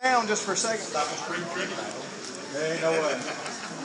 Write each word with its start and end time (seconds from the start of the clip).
Down 0.00 0.24
just 0.24 0.48
for 0.48 0.56
a 0.56 0.56
second. 0.56 0.88
Hey, 2.56 2.80
no 2.80 2.88
way. 2.88 3.20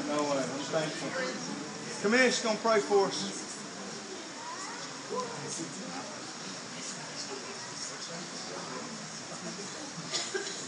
No 0.08 0.24
way. 0.32 0.40
I'm 0.40 0.64
thankful. 0.72 1.12
Come 1.12 2.16
here, 2.16 2.32
she's 2.32 2.40
going 2.40 2.56
to 2.56 2.64
pray 2.64 2.80
for 2.80 3.12
us. 3.12 3.20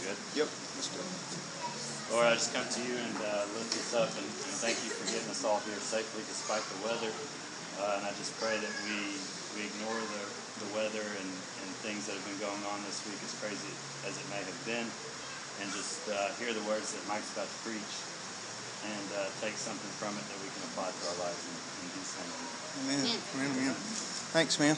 Good. 0.04 0.20
Yep. 0.36 0.48
Let's. 0.52 0.92
Lord, 2.12 2.28
I 2.28 2.36
just 2.36 2.52
come 2.52 2.68
to 2.68 2.80
you 2.84 3.00
and 3.00 3.16
uh, 3.24 3.48
lift 3.56 3.72
this 3.72 3.96
up 3.96 4.12
and, 4.20 4.28
and 4.28 4.54
thank 4.60 4.76
you 4.84 4.92
for 4.92 5.08
getting 5.08 5.32
us 5.32 5.48
all 5.48 5.64
here 5.64 5.80
safely 5.80 6.28
despite 6.28 6.60
the 6.76 6.92
weather. 6.92 7.08
Uh, 7.80 7.96
and 7.96 8.04
I 8.04 8.12
just 8.20 8.36
pray 8.36 8.60
that 8.60 8.74
we 8.84 9.16
we 9.56 9.64
ignore 9.64 9.96
the, 9.96 10.24
the 10.60 10.68
weather 10.76 11.08
and, 11.24 11.30
and 11.32 11.68
things 11.80 12.04
that 12.04 12.20
have 12.20 12.26
been 12.28 12.36
going 12.36 12.64
on 12.68 12.84
this 12.84 13.00
week, 13.08 13.16
as 13.24 13.32
crazy 13.40 13.72
as 14.04 14.12
it 14.20 14.28
may 14.28 14.44
have 14.44 14.60
been, 14.68 14.84
and 15.60 15.70
just 15.72 16.08
uh, 16.10 16.30
hear 16.38 16.52
the 16.54 16.62
words 16.68 16.94
that 16.94 17.02
Mike's 17.08 17.32
about 17.34 17.48
to 17.50 17.58
preach 17.66 17.94
and 18.86 19.06
uh, 19.18 19.26
take 19.42 19.58
something 19.58 19.90
from 19.98 20.14
it 20.14 20.24
that 20.30 20.38
we 20.38 20.48
can 20.54 20.62
apply 20.70 20.88
to 20.88 21.02
our 21.10 21.18
lives 21.26 21.42
in, 21.42 21.54
in 21.82 21.88
Jesus' 21.98 22.14
name. 22.18 22.32
Amen. 22.78 23.04
Amen. 23.34 23.50
Amen. 23.58 23.76
Thanks, 24.30 24.58
man. 24.60 24.76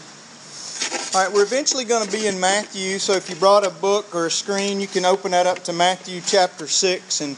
All 1.12 1.24
right, 1.24 1.32
we're 1.32 1.42
eventually 1.42 1.84
going 1.84 2.06
to 2.06 2.10
be 2.10 2.27
in 2.27 2.40
Matthew, 2.40 2.98
so 2.98 3.12
if 3.12 3.28
you 3.28 3.37
brought 3.37 3.66
a 3.66 3.70
book 3.70 4.14
or 4.14 4.27
a 4.27 4.30
screen, 4.30 4.80
you 4.80 4.87
can 4.87 5.04
open 5.04 5.32
that 5.32 5.46
up 5.46 5.62
to 5.64 5.73
Matthew 5.73 6.20
chapter 6.24 6.66
6, 6.66 7.20
and 7.20 7.37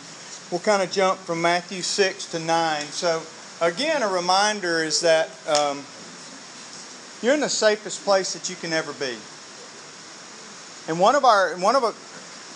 we'll 0.51 0.61
kind 0.61 0.83
of 0.83 0.91
jump 0.91 1.19
from 1.19 1.43
Matthew 1.43 1.83
6 1.83 2.31
to 2.33 2.39
9. 2.39 2.83
So, 2.83 3.23
again, 3.61 4.03
a 4.03 4.09
reminder 4.09 4.83
is 4.85 5.01
that 5.01 5.31
um, 5.49 5.83
you're 7.23 7.35
in 7.35 7.41
the 7.41 7.49
safest 7.49 8.05
place 8.05 8.33
that 8.35 8.49
you 8.49 8.57
can 8.57 8.73
ever 8.73 8.93
be. 8.93 9.17
And 10.89 11.01
one 11.01 11.15
of 11.15 11.25
our, 11.25 11.55
one 11.57 11.77
of 11.77 11.83
a, 11.83 11.95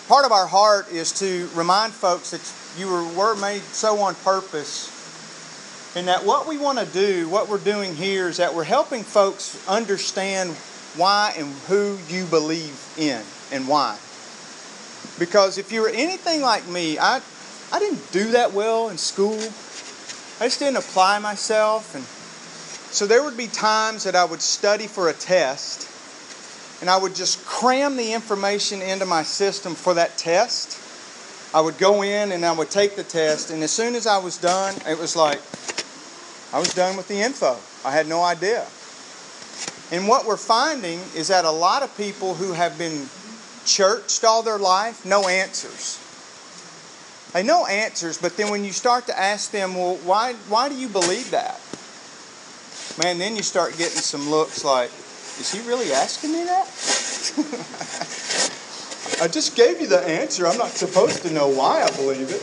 part 0.07 0.25
of 0.25 0.31
our 0.31 0.47
heart 0.47 0.89
is 0.89 1.11
to 1.19 1.49
remind 1.53 1.91
folks 1.93 2.31
that 2.31 2.79
you 2.79 2.89
were, 2.89 3.03
were 3.13 3.35
made 3.35 3.61
so 3.61 3.99
on 3.99 4.15
purpose 4.15 4.93
and 5.95 6.07
that 6.07 6.25
what 6.25 6.47
we 6.47 6.57
want 6.57 6.79
to 6.79 6.85
do, 6.85 7.27
what 7.27 7.49
we're 7.49 7.57
doing 7.57 7.95
here, 7.95 8.29
is 8.29 8.37
that 8.37 8.53
we're 8.53 8.63
helping 8.63 9.03
folks 9.03 9.67
understand 9.67 10.51
why 10.95 11.33
and 11.37 11.47
who 11.67 11.97
you 12.07 12.25
believe 12.25 12.79
in 12.97 13.21
and 13.51 13.67
why. 13.67 13.97
Because 15.19 15.57
if 15.57 15.71
you 15.71 15.81
were 15.81 15.89
anything 15.89 16.41
like 16.41 16.67
me, 16.67 16.99
I, 16.99 17.21
I 17.73 17.79
didn't 17.79 18.11
do 18.11 18.31
that 18.31 18.53
well 18.53 18.89
in 18.89 18.97
school. 18.97 19.39
I 20.39 20.45
just 20.45 20.59
didn't 20.59 20.77
apply 20.77 21.19
myself. 21.19 21.95
And 21.95 22.03
so 22.93 23.07
there 23.07 23.23
would 23.23 23.37
be 23.37 23.47
times 23.47 24.03
that 24.03 24.15
I 24.15 24.23
would 24.23 24.41
study 24.41 24.87
for 24.87 25.09
a 25.09 25.13
test 25.13 25.89
and 26.81 26.89
I 26.89 26.97
would 26.97 27.15
just 27.15 27.45
cram 27.45 27.97
the 27.97 28.13
information 28.13 28.81
into 28.81 29.05
my 29.05 29.23
system 29.23 29.75
for 29.75 29.93
that 29.95 30.17
test. 30.17 30.79
I 31.53 31.61
would 31.61 31.77
go 31.77 32.03
in 32.03 32.31
and 32.31 32.45
I 32.45 32.51
would 32.51 32.69
take 32.69 32.95
the 32.95 33.03
test, 33.03 33.51
and 33.51 33.63
as 33.63 33.71
soon 33.71 33.95
as 33.95 34.05
I 34.05 34.17
was 34.17 34.37
done, 34.37 34.75
it 34.87 34.99
was 34.99 35.15
like, 35.15 35.39
I 36.53 36.59
was 36.59 36.73
done 36.73 36.95
with 36.95 37.07
the 37.07 37.21
info. 37.21 37.57
I 37.83 37.91
had 37.91 38.07
no 38.07 38.21
idea. 38.21 38.65
And 39.91 40.07
what 40.07 40.25
we're 40.25 40.37
finding 40.37 40.99
is 41.15 41.29
that 41.29 41.45
a 41.45 41.51
lot 41.51 41.83
of 41.83 41.95
people 41.97 42.35
who 42.35 42.53
have 42.53 42.77
been 42.77 43.07
churched 43.65 44.23
all 44.23 44.43
their 44.43 44.57
life 44.57 45.05
no 45.05 45.27
answers. 45.27 45.99
They 47.33 47.43
know 47.43 47.65
answers, 47.65 48.17
but 48.17 48.37
then 48.37 48.49
when 48.49 48.63
you 48.63 48.71
start 48.71 49.05
to 49.07 49.19
ask 49.19 49.51
them, 49.51 49.75
well, 49.75 49.95
why, 50.03 50.33
why 50.49 50.69
do 50.69 50.75
you 50.75 50.87
believe 50.87 51.31
that? 51.31 51.59
Man, 52.97 53.17
then 53.19 53.35
you 53.35 53.43
start 53.43 53.77
getting 53.77 53.99
some 53.99 54.29
looks 54.29 54.63
like, 54.63 54.89
is 55.39 55.53
he 55.53 55.67
really 55.67 55.91
asking 55.91 56.33
me 56.33 56.43
that? 56.45 56.67
I 59.21 59.27
just 59.27 59.55
gave 59.55 59.81
you 59.81 59.87
the 59.87 59.99
answer. 59.99 60.47
I'm 60.47 60.57
not 60.57 60.69
supposed 60.69 61.21
to 61.23 61.33
know 61.33 61.47
why 61.47 61.83
I 61.83 61.89
believe 61.95 62.29
it. 62.29 62.41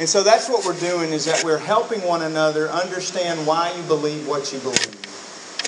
And 0.00 0.08
so 0.08 0.24
that's 0.24 0.48
what 0.48 0.66
we're 0.66 0.78
doing 0.80 1.12
is 1.12 1.24
that 1.26 1.44
we're 1.44 1.58
helping 1.58 2.02
one 2.02 2.22
another 2.22 2.68
understand 2.68 3.46
why 3.46 3.72
you 3.76 3.82
believe 3.84 4.26
what 4.26 4.52
you 4.52 4.58
believe. 4.58 4.98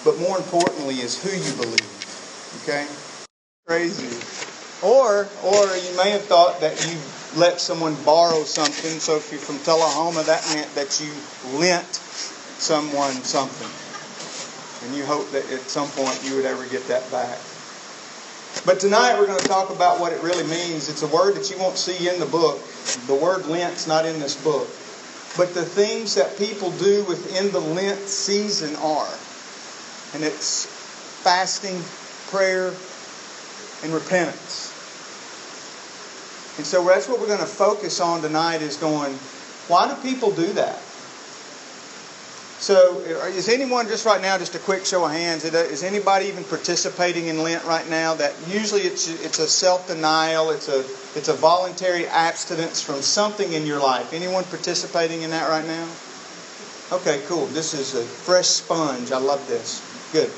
But 0.04 0.18
more 0.18 0.36
importantly 0.36 0.96
is 0.96 1.22
who 1.22 1.30
you 1.30 1.52
believe. 1.56 2.58
Okay? 2.62 2.86
Crazy. 3.66 4.10
Or 4.84 5.28
or 5.44 5.76
you 5.76 5.96
may 5.96 6.10
have 6.10 6.24
thought 6.24 6.60
that 6.60 6.84
you 6.86 6.98
let 7.38 7.60
someone 7.60 7.94
borrow 8.04 8.42
something. 8.42 8.98
So 8.98 9.16
if 9.16 9.30
you're 9.30 9.40
from 9.40 9.58
Tullahoma, 9.60 10.24
that 10.24 10.44
meant 10.54 10.74
that 10.74 11.00
you 11.00 11.12
lent 11.58 12.00
someone 12.58 13.12
something. 13.22 13.85
And 14.86 14.94
you 14.94 15.04
hope 15.04 15.28
that 15.32 15.50
at 15.50 15.62
some 15.62 15.88
point 15.88 16.22
you 16.22 16.36
would 16.36 16.44
ever 16.44 16.64
get 16.66 16.86
that 16.86 17.10
back. 17.10 17.38
But 18.64 18.78
tonight 18.78 19.18
we're 19.18 19.26
going 19.26 19.40
to 19.40 19.48
talk 19.48 19.70
about 19.70 19.98
what 19.98 20.12
it 20.12 20.22
really 20.22 20.44
means. 20.44 20.88
It's 20.88 21.02
a 21.02 21.08
word 21.08 21.34
that 21.34 21.50
you 21.50 21.58
won't 21.58 21.76
see 21.76 22.08
in 22.08 22.20
the 22.20 22.26
book. 22.26 22.62
The 23.08 23.14
word 23.14 23.46
Lent's 23.46 23.88
not 23.88 24.06
in 24.06 24.20
this 24.20 24.40
book. 24.44 24.68
But 25.36 25.54
the 25.54 25.64
things 25.64 26.14
that 26.14 26.38
people 26.38 26.70
do 26.72 27.04
within 27.04 27.50
the 27.50 27.58
Lent 27.58 27.98
season 27.98 28.76
are. 28.76 29.12
And 30.14 30.22
it's 30.22 30.66
fasting, 30.66 31.82
prayer, 32.30 32.72
and 33.82 33.92
repentance. 33.92 34.70
And 36.58 36.64
so 36.64 36.84
that's 36.84 37.08
what 37.08 37.18
we're 37.18 37.26
going 37.26 37.40
to 37.40 37.44
focus 37.44 38.00
on 38.00 38.22
tonight 38.22 38.62
is 38.62 38.76
going, 38.76 39.14
why 39.66 39.92
do 39.92 40.00
people 40.00 40.30
do 40.30 40.52
that? 40.52 40.80
So, 42.66 43.00
uh, 43.22 43.26
is 43.26 43.48
anyone 43.48 43.86
just 43.86 44.04
right 44.04 44.20
now, 44.20 44.36
just 44.38 44.56
a 44.56 44.58
quick 44.58 44.84
show 44.84 45.04
of 45.04 45.12
hands, 45.12 45.44
is 45.44 45.84
anybody 45.84 46.26
even 46.26 46.42
participating 46.42 47.28
in 47.28 47.40
Lent 47.40 47.62
right 47.62 47.88
now? 47.88 48.14
That 48.14 48.34
usually 48.48 48.80
it's 48.80 49.06
it's 49.06 49.38
a 49.38 49.46
self 49.46 49.86
denial, 49.86 50.50
it's 50.50 50.66
a 50.66 50.80
it's 51.14 51.28
a 51.28 51.32
voluntary 51.32 52.08
abstinence 52.08 52.82
from 52.82 53.02
something 53.02 53.52
in 53.52 53.66
your 53.66 53.78
life. 53.78 54.12
Anyone 54.12 54.42
participating 54.42 55.22
in 55.22 55.30
that 55.30 55.48
right 55.48 55.64
now? 55.64 55.88
Okay, 56.90 57.22
cool. 57.28 57.46
This 57.46 57.72
is 57.72 57.94
a 57.94 58.02
fresh 58.02 58.48
sponge. 58.48 59.12
I 59.12 59.18
love 59.18 59.46
this. 59.46 59.80
Good. 60.12 60.32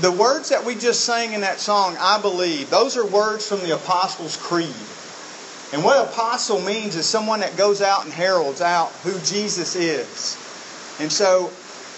The 0.00 0.10
words 0.10 0.48
that 0.48 0.64
we 0.64 0.74
just 0.74 1.04
sang 1.04 1.34
in 1.34 1.42
that 1.42 1.60
song, 1.60 1.98
I 2.00 2.18
believe, 2.18 2.70
those 2.70 2.96
are 2.96 3.04
words 3.04 3.46
from 3.46 3.60
the 3.60 3.74
Apostles' 3.74 4.38
Creed. 4.38 4.72
And 5.74 5.84
what 5.84 6.02
apostle 6.02 6.62
means 6.62 6.96
is 6.96 7.04
someone 7.04 7.40
that 7.40 7.58
goes 7.58 7.82
out 7.82 8.04
and 8.04 8.12
heralds 8.14 8.62
out 8.62 8.90
who 9.02 9.18
Jesus 9.18 9.76
is. 9.76 10.38
And 10.98 11.12
so 11.12 11.52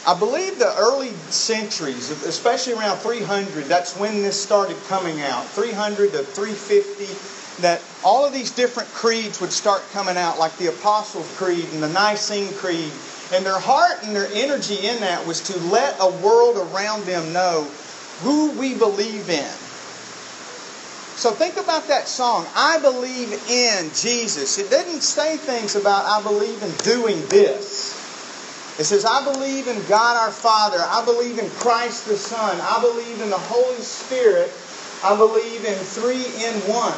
I 0.07 0.19
believe 0.19 0.59
the 0.59 0.75
early 0.77 1.11
centuries, 1.29 2.11
especially 2.25 2.73
around 2.75 2.99
300, 2.99 3.65
that's 3.65 3.97
when 3.97 4.23
this 4.23 4.41
started 4.41 4.77
coming 4.89 5.21
out. 5.21 5.45
300 5.47 6.13
to 6.13 6.23
350, 6.23 7.63
that 7.63 7.83
all 8.05 8.25
of 8.25 8.33
these 8.33 8.51
different 8.51 8.89
creeds 8.91 9.41
would 9.41 9.53
start 9.53 9.83
coming 9.93 10.17
out, 10.17 10.39
like 10.39 10.57
the 10.59 10.69
Apostles' 10.69 11.31
Creed 11.37 11.67
and 11.73 11.83
the 11.83 11.89
Nicene 11.89 12.53
Creed. 12.55 12.91
And 13.35 13.45
their 13.45 13.59
heart 13.59 14.03
and 14.05 14.17
their 14.17 14.29
energy 14.33 14.87
in 14.87 15.01
that 15.01 15.27
was 15.27 15.41
to 15.43 15.59
let 15.65 15.97
a 16.01 16.09
world 16.09 16.57
around 16.57 17.05
them 17.05 17.33
know 17.33 17.69
who 18.21 18.53
we 18.53 18.75
believe 18.75 19.29
in. 19.29 19.53
So 21.19 21.33
think 21.33 21.57
about 21.57 21.89
that 21.89 22.07
song, 22.07 22.47
I 22.55 22.79
believe 22.79 23.33
in 23.51 23.91
Jesus. 23.93 24.57
It 24.57 24.71
didn't 24.71 25.03
say 25.03 25.37
things 25.37 25.75
about 25.75 26.07
I 26.07 26.23
believe 26.23 26.63
in 26.63 26.71
doing 26.77 27.27
this. 27.27 27.98
It 28.79 28.85
says, 28.85 29.05
I 29.05 29.25
believe 29.25 29.67
in 29.67 29.85
God 29.89 30.17
our 30.17 30.31
Father. 30.31 30.79
I 30.79 31.05
believe 31.05 31.39
in 31.39 31.51
Christ 31.59 32.07
the 32.07 32.17
Son. 32.17 32.61
I 32.61 32.81
believe 32.81 33.21
in 33.21 33.29
the 33.29 33.39
Holy 33.39 33.81
Spirit. 33.81 34.53
I 35.03 35.17
believe 35.17 35.65
in 35.65 35.75
three 35.75 36.27
in 36.45 36.55
one. 36.71 36.97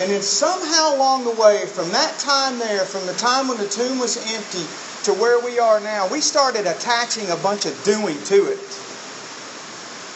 And 0.00 0.10
then 0.10 0.22
somehow 0.22 0.96
along 0.96 1.24
the 1.24 1.30
way, 1.30 1.66
from 1.66 1.90
that 1.90 2.18
time 2.18 2.58
there, 2.58 2.86
from 2.86 3.06
the 3.06 3.12
time 3.14 3.48
when 3.48 3.58
the 3.58 3.68
tomb 3.68 3.98
was 3.98 4.16
empty 4.34 4.64
to 5.04 5.12
where 5.12 5.38
we 5.38 5.58
are 5.58 5.78
now, 5.80 6.08
we 6.08 6.20
started 6.20 6.66
attaching 6.66 7.30
a 7.30 7.36
bunch 7.36 7.66
of 7.66 7.84
doing 7.84 8.20
to 8.24 8.46
it. 8.50 8.58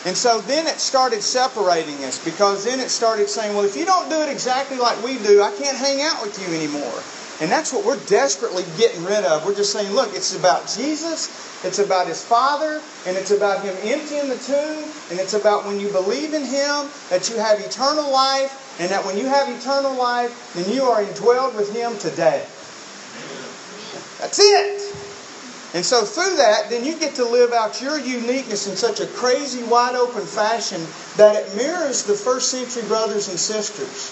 And 0.07 0.17
so 0.17 0.41
then 0.41 0.67
it 0.67 0.81
started 0.81 1.23
separating 1.23 2.03
us 2.05 2.23
because 2.25 2.65
then 2.65 2.81
it 2.81 2.89
started 2.89 3.29
saying, 3.29 3.55
well, 3.55 3.65
if 3.65 3.77
you 3.77 3.85
don't 3.85 4.09
do 4.09 4.23
it 4.23 4.31
exactly 4.31 4.79
like 4.79 5.03
we 5.05 5.19
do, 5.19 5.43
I 5.43 5.51
can't 5.51 5.77
hang 5.77 6.01
out 6.01 6.23
with 6.23 6.39
you 6.41 6.55
anymore. 6.57 7.03
And 7.41 7.51
that's 7.51 7.73
what 7.73 7.85
we're 7.85 8.05
desperately 8.07 8.65
getting 8.77 9.05
rid 9.05 9.25
of. 9.25 9.47
We're 9.47 9.55
just 9.55 9.73
saying, 9.73 9.93
look, 9.93 10.15
it's 10.15 10.35
about 10.35 10.67
Jesus, 10.67 11.29
it's 11.65 11.79
about 11.79 12.09
His 12.09 12.25
Father, 12.25 12.83
and 13.07 13.17
it's 13.17 13.31
about 13.31 13.65
Him 13.65 13.77
emptying 13.83 14.29
the 14.29 14.39
tomb, 14.39 14.85
and 15.11 15.21
it's 15.21 15.35
about 15.35 15.65
when 15.65 15.79
you 15.79 15.89
believe 15.89 16.35
in 16.35 16.43
Him 16.43 16.89
that 17.11 17.31
you 17.31 17.37
have 17.37 17.61
eternal 17.61 18.11
life, 18.11 18.77
and 18.81 18.91
that 18.91 19.05
when 19.05 19.17
you 19.17 19.27
have 19.27 19.49
eternal 19.49 19.95
life, 19.95 20.53
then 20.55 20.73
you 20.73 20.83
are 20.83 21.05
indwelled 21.05 21.55
with 21.55 21.73
Him 21.73 21.97
today. 21.99 22.45
That's 24.19 24.41
it. 24.41 24.95
And 25.75 25.85
so 25.85 26.05
through 26.05 26.37
that, 26.37 26.71
then 26.71 26.85
you 26.85 26.99
get 26.99 27.15
to 27.17 27.25
live 27.25 27.53
out 27.53 27.81
your 27.81 28.01
uniqueness 28.01 28.67
in 28.67 28.75
such 28.75 29.01
a 29.01 29.07
crazy, 29.07 29.63
wide 29.65 29.95
open 29.95 30.25
fashion 30.25 30.85
that 31.17 31.37
it 31.37 31.57
mirrors 31.57 32.03
the 32.03 32.15
first 32.15 32.51
century 32.51 32.83
brothers 32.89 33.29
and 33.29 33.39
sisters. 33.39 34.11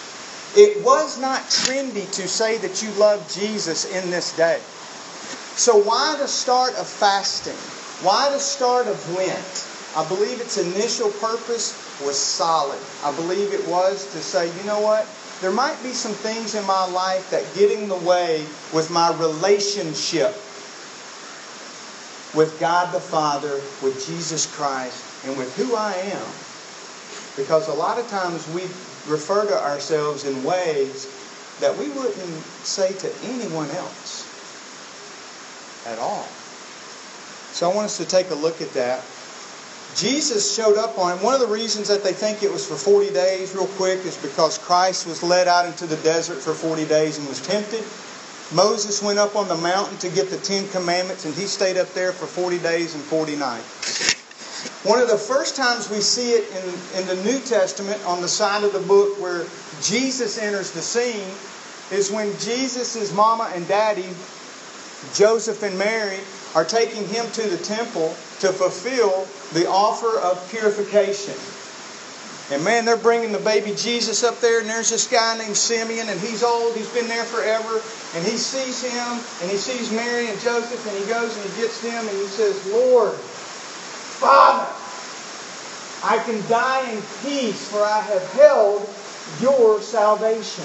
It 0.57 0.83
was 0.83 1.19
not 1.21 1.43
trendy 1.43 2.11
to 2.13 2.27
say 2.27 2.59
that 2.59 2.83
you 2.83 2.91
love 2.93 3.31
Jesus 3.33 3.85
in 3.95 4.11
this 4.11 4.35
day. 4.37 4.61
So 5.57 5.77
why 5.77 6.17
the 6.19 6.29
start 6.29 6.75
of 6.77 6.87
fasting? 6.87 7.57
Why 8.07 8.31
the 8.31 8.39
start 8.39 8.87
of 8.87 9.17
Lent? 9.17 9.69
I 9.97 10.07
believe 10.09 10.41
its 10.41 10.59
initial 10.59 11.11
purpose 11.11 11.73
was 12.05 12.19
solid. 12.19 12.79
I 13.05 13.15
believe 13.17 13.53
it 13.53 13.67
was 13.69 14.05
to 14.13 14.19
say, 14.19 14.47
you 14.59 14.65
know 14.65 14.81
what? 14.81 15.07
there 15.41 15.51
might 15.51 15.81
be 15.83 15.91
some 15.91 16.13
things 16.13 16.55
in 16.55 16.65
my 16.67 16.87
life 16.87 17.31
that 17.31 17.45
get 17.55 17.71
in 17.71 17.89
the 17.89 17.97
way 17.97 18.47
with 18.73 18.91
my 18.91 19.13
relationship 19.19 20.35
with 22.35 22.57
God 22.59 22.93
the 22.93 23.01
Father, 23.01 23.61
with 23.83 24.05
Jesus 24.07 24.47
Christ, 24.57 25.05
and 25.27 25.37
with 25.37 25.55
who 25.57 25.75
I 25.75 25.93
am. 25.93 26.27
Because 27.37 27.69
a 27.69 27.73
lot 27.73 27.99
of 27.99 28.09
times 28.09 28.47
we 28.49 28.63
refer 29.09 29.47
to 29.47 29.55
ourselves 29.55 30.25
in 30.25 30.43
ways 30.45 31.07
that 31.61 31.77
we 31.79 31.89
wouldn't 31.91 32.43
say 32.65 32.93
to 32.93 33.13
anyone 33.25 33.71
else 33.71 34.27
at 35.87 35.99
all. 35.99 36.29
So 37.53 37.71
I 37.71 37.75
want 37.75 37.87
us 37.87 37.97
to 37.99 38.05
take 38.05 38.31
a 38.31 38.35
look 38.35 38.61
at 38.61 38.73
that. 38.75 39.03
Jesus 39.95 40.55
showed 40.55 40.77
up 40.77 40.99
on 40.99 41.17
it. 41.17 41.25
One 41.25 41.33
of 41.33 41.41
the 41.41 41.47
reasons 41.47 41.89
that 41.89 42.05
they 42.05 42.13
think 42.13 42.43
it 42.43 42.53
was 42.53 42.67
for 42.67 42.77
40 42.77 43.15
days, 43.15 43.55
real 43.55 43.67
quick, 43.67 44.05
is 44.05 44.17
because 44.19 44.59
Christ 44.59 45.07
was 45.07 45.23
led 45.23 45.49
out 45.49 45.65
into 45.65 45.87
the 45.87 45.97
desert 45.97 46.37
for 46.37 46.53
40 46.53 46.85
days 46.85 47.17
and 47.17 47.27
was 47.27 47.41
tempted. 47.41 47.83
Moses 48.53 49.03
went 49.03 49.19
up 49.19 49.35
on 49.35 49.49
the 49.49 49.57
mountain 49.57 49.97
to 49.99 50.11
get 50.11 50.29
the 50.29 50.37
Ten 50.37 50.69
Commandments, 50.69 51.25
and 51.25 51.35
he 51.35 51.47
stayed 51.47 51.79
up 51.79 51.93
there 51.95 52.13
for 52.13 52.27
40 52.27 52.59
days 52.59 52.95
and 52.95 53.03
40 53.03 53.37
nights. 53.37 54.16
One 54.87 55.01
of 55.01 55.09
the 55.09 55.19
first 55.19 55.57
times 55.57 55.91
we 55.91 56.01
see 56.01 56.31
it 56.31 56.49
in, 56.53 57.01
in 57.01 57.07
the 57.09 57.25
New 57.25 57.41
Testament 57.41 58.01
on 58.07 58.23
the 58.23 58.29
side 58.29 58.63
of 58.63 58.73
the 58.73 58.79
book 58.79 59.21
where 59.21 59.45
Jesus 59.83 60.39
enters 60.39 60.71
the 60.71 60.81
scene 60.81 61.27
is 61.91 62.13
when 62.13 62.31
Jesus' 62.39 63.13
mama 63.13 63.51
and 63.53 63.67
daddy, 63.67 64.07
Joseph 65.13 65.65
and 65.65 65.77
Mary, 65.77 66.21
are 66.55 66.65
taking 66.65 67.05
him 67.09 67.29
to 67.33 67.43
the 67.49 67.57
temple 67.57 68.15
to 68.39 68.53
fulfill 68.53 69.27
the 69.55 69.69
offer 69.69 70.21
of 70.21 70.49
purification. 70.51 71.35
And 72.55 72.63
man, 72.63 72.85
they're 72.85 72.97
bringing 72.97 73.33
the 73.33 73.41
baby 73.41 73.75
Jesus 73.75 74.23
up 74.23 74.41
there, 74.41 74.61
and 74.61 74.71
there's 74.71 74.91
this 74.91 75.09
guy 75.09 75.37
named 75.37 75.57
Simeon, 75.57 76.09
and 76.09 76.21
he's 76.21 76.45
old, 76.45 76.77
he's 76.77 76.89
been 76.91 77.09
there 77.09 77.25
forever, 77.25 77.83
and 78.15 78.25
he 78.25 78.37
sees 78.37 78.85
him, 78.85 79.19
and 79.43 79.51
he 79.51 79.57
sees 79.57 79.91
Mary 79.91 80.29
and 80.29 80.39
Joseph, 80.39 80.87
and 80.87 80.97
he 80.97 81.05
goes 81.11 81.37
and 81.37 81.51
he 81.51 81.61
gets 81.61 81.83
them, 81.83 82.07
and 82.07 82.17
he 82.17 82.27
says, 82.27 82.55
Lord, 82.71 83.19
Father, 84.21 84.73
I 86.03 86.23
can 86.25 86.47
die 86.49 86.91
in 86.91 87.03
peace, 87.23 87.69
for 87.69 87.83
I 87.83 88.01
have 88.01 88.33
held 88.33 88.89
your 89.41 89.81
salvation. 89.83 90.65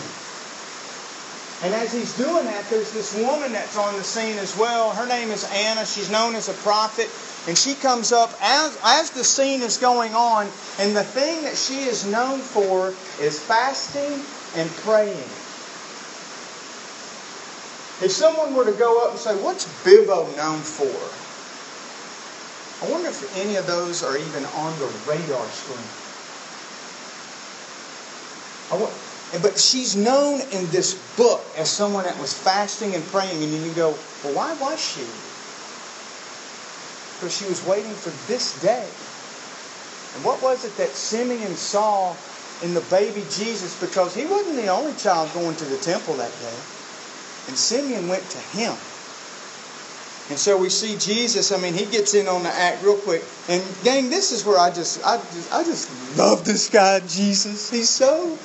And 1.64 1.76
as 1.76 1.94
he's 1.94 2.18
doing 2.18 2.46
that, 2.46 2.68
there's 2.70 2.92
this 2.92 3.16
woman 3.16 3.54
that's 3.54 3.78
on 3.78 3.96
the 3.96 4.04
scene 4.04 4.38
as 4.40 4.58
well. 4.58 4.92
Her 4.92 5.06
name 5.06 5.30
is 5.30 5.44
Anna. 5.52 5.86
She's 5.86 6.10
known 6.10 6.34
as 6.36 6.50
a 6.50 6.54
prophet. 6.54 7.10
And 7.48 7.58
she 7.58 7.76
comes 7.76 8.12
up 8.12 8.34
as, 8.42 8.78
as 8.84 9.12
the 9.12 9.24
scene 9.24 9.62
is 9.62 9.78
going 9.78 10.14
on, 10.14 10.48
and 10.80 10.96
the 10.96 11.04
thing 11.04 11.44
that 11.44 11.58
she 11.58 11.80
is 11.82 12.06
known 12.06 12.40
for 12.40 12.94
is 13.20 13.40
fasting 13.40 14.24
and 14.56 14.70
praying. 14.78 15.30
If 18.04 18.12
someone 18.12 18.56
were 18.56 18.66
to 18.66 18.72
go 18.72 19.04
up 19.06 19.12
and 19.12 19.20
say, 19.20 19.36
What's 19.36 19.66
Bivo 19.84 20.36
known 20.38 20.60
for? 20.62 21.31
I 22.82 22.90
wonder 22.90 23.10
if 23.10 23.38
any 23.38 23.56
of 23.58 23.68
those 23.68 24.04
are 24.04 24.18
even 24.18 24.46
on 24.46 24.78
the 24.80 24.88
radar 25.08 25.46
screen. 25.50 25.86
but 29.42 29.58
she's 29.58 29.96
known 29.96 30.42
in 30.52 30.70
this 30.72 30.96
book 31.16 31.44
as 31.58 31.70
someone 31.70 32.04
that 32.06 32.18
was 32.20 32.34
fasting 32.34 32.96
and 32.96 33.04
praying, 33.08 33.44
and 33.44 33.52
you 33.52 33.62
can 33.62 33.74
go, 33.74 33.96
Well, 34.24 34.34
why 34.34 34.54
was 34.56 34.80
she? 34.80 35.06
because 37.22 37.38
she 37.38 37.46
was 37.46 37.64
waiting 37.68 37.94
for 37.94 38.10
this 38.26 38.60
day. 38.64 38.90
And 40.16 40.26
what 40.26 40.42
was 40.42 40.66
it 40.66 40.76
that 40.78 40.96
Simeon 40.96 41.56
saw 41.56 42.16
in 42.64 42.74
the 42.74 42.82
baby 42.90 43.22
Jesus? 43.30 43.80
Because 43.80 44.16
he 44.16 44.26
wasn't 44.26 44.56
the 44.56 44.70
only 44.70 44.96
child 44.96 45.32
going 45.32 45.56
to 45.58 45.66
the 45.66 45.78
temple 45.78 46.16
that 46.16 46.32
day. 46.42 46.58
And 47.48 47.56
Simeon 47.56 48.08
went 48.08 48.28
to 48.32 48.40
him. 48.58 48.74
And 50.32 50.40
so 50.40 50.56
we 50.58 50.70
see 50.70 50.96
Jesus, 50.96 51.52
I 51.52 51.58
mean, 51.58 51.74
he 51.74 51.84
gets 51.84 52.14
in 52.14 52.30
on 52.30 52.44
the 52.44 52.50
act 52.50 52.82
real 52.84 52.96
quick. 52.96 53.22
And 53.50 53.62
gang, 53.84 54.10
this 54.10 54.32
is 54.32 54.46
where 54.46 54.58
I 54.58 54.70
just 54.72 55.06
I 55.06 55.18
just 55.18 55.54
I 55.54 55.62
just 55.66 56.18
love 56.18 56.46
this 56.46 56.70
guy, 56.70 57.02
Jesus. 57.02 57.70
He's 57.70 57.90
so 57.90 58.38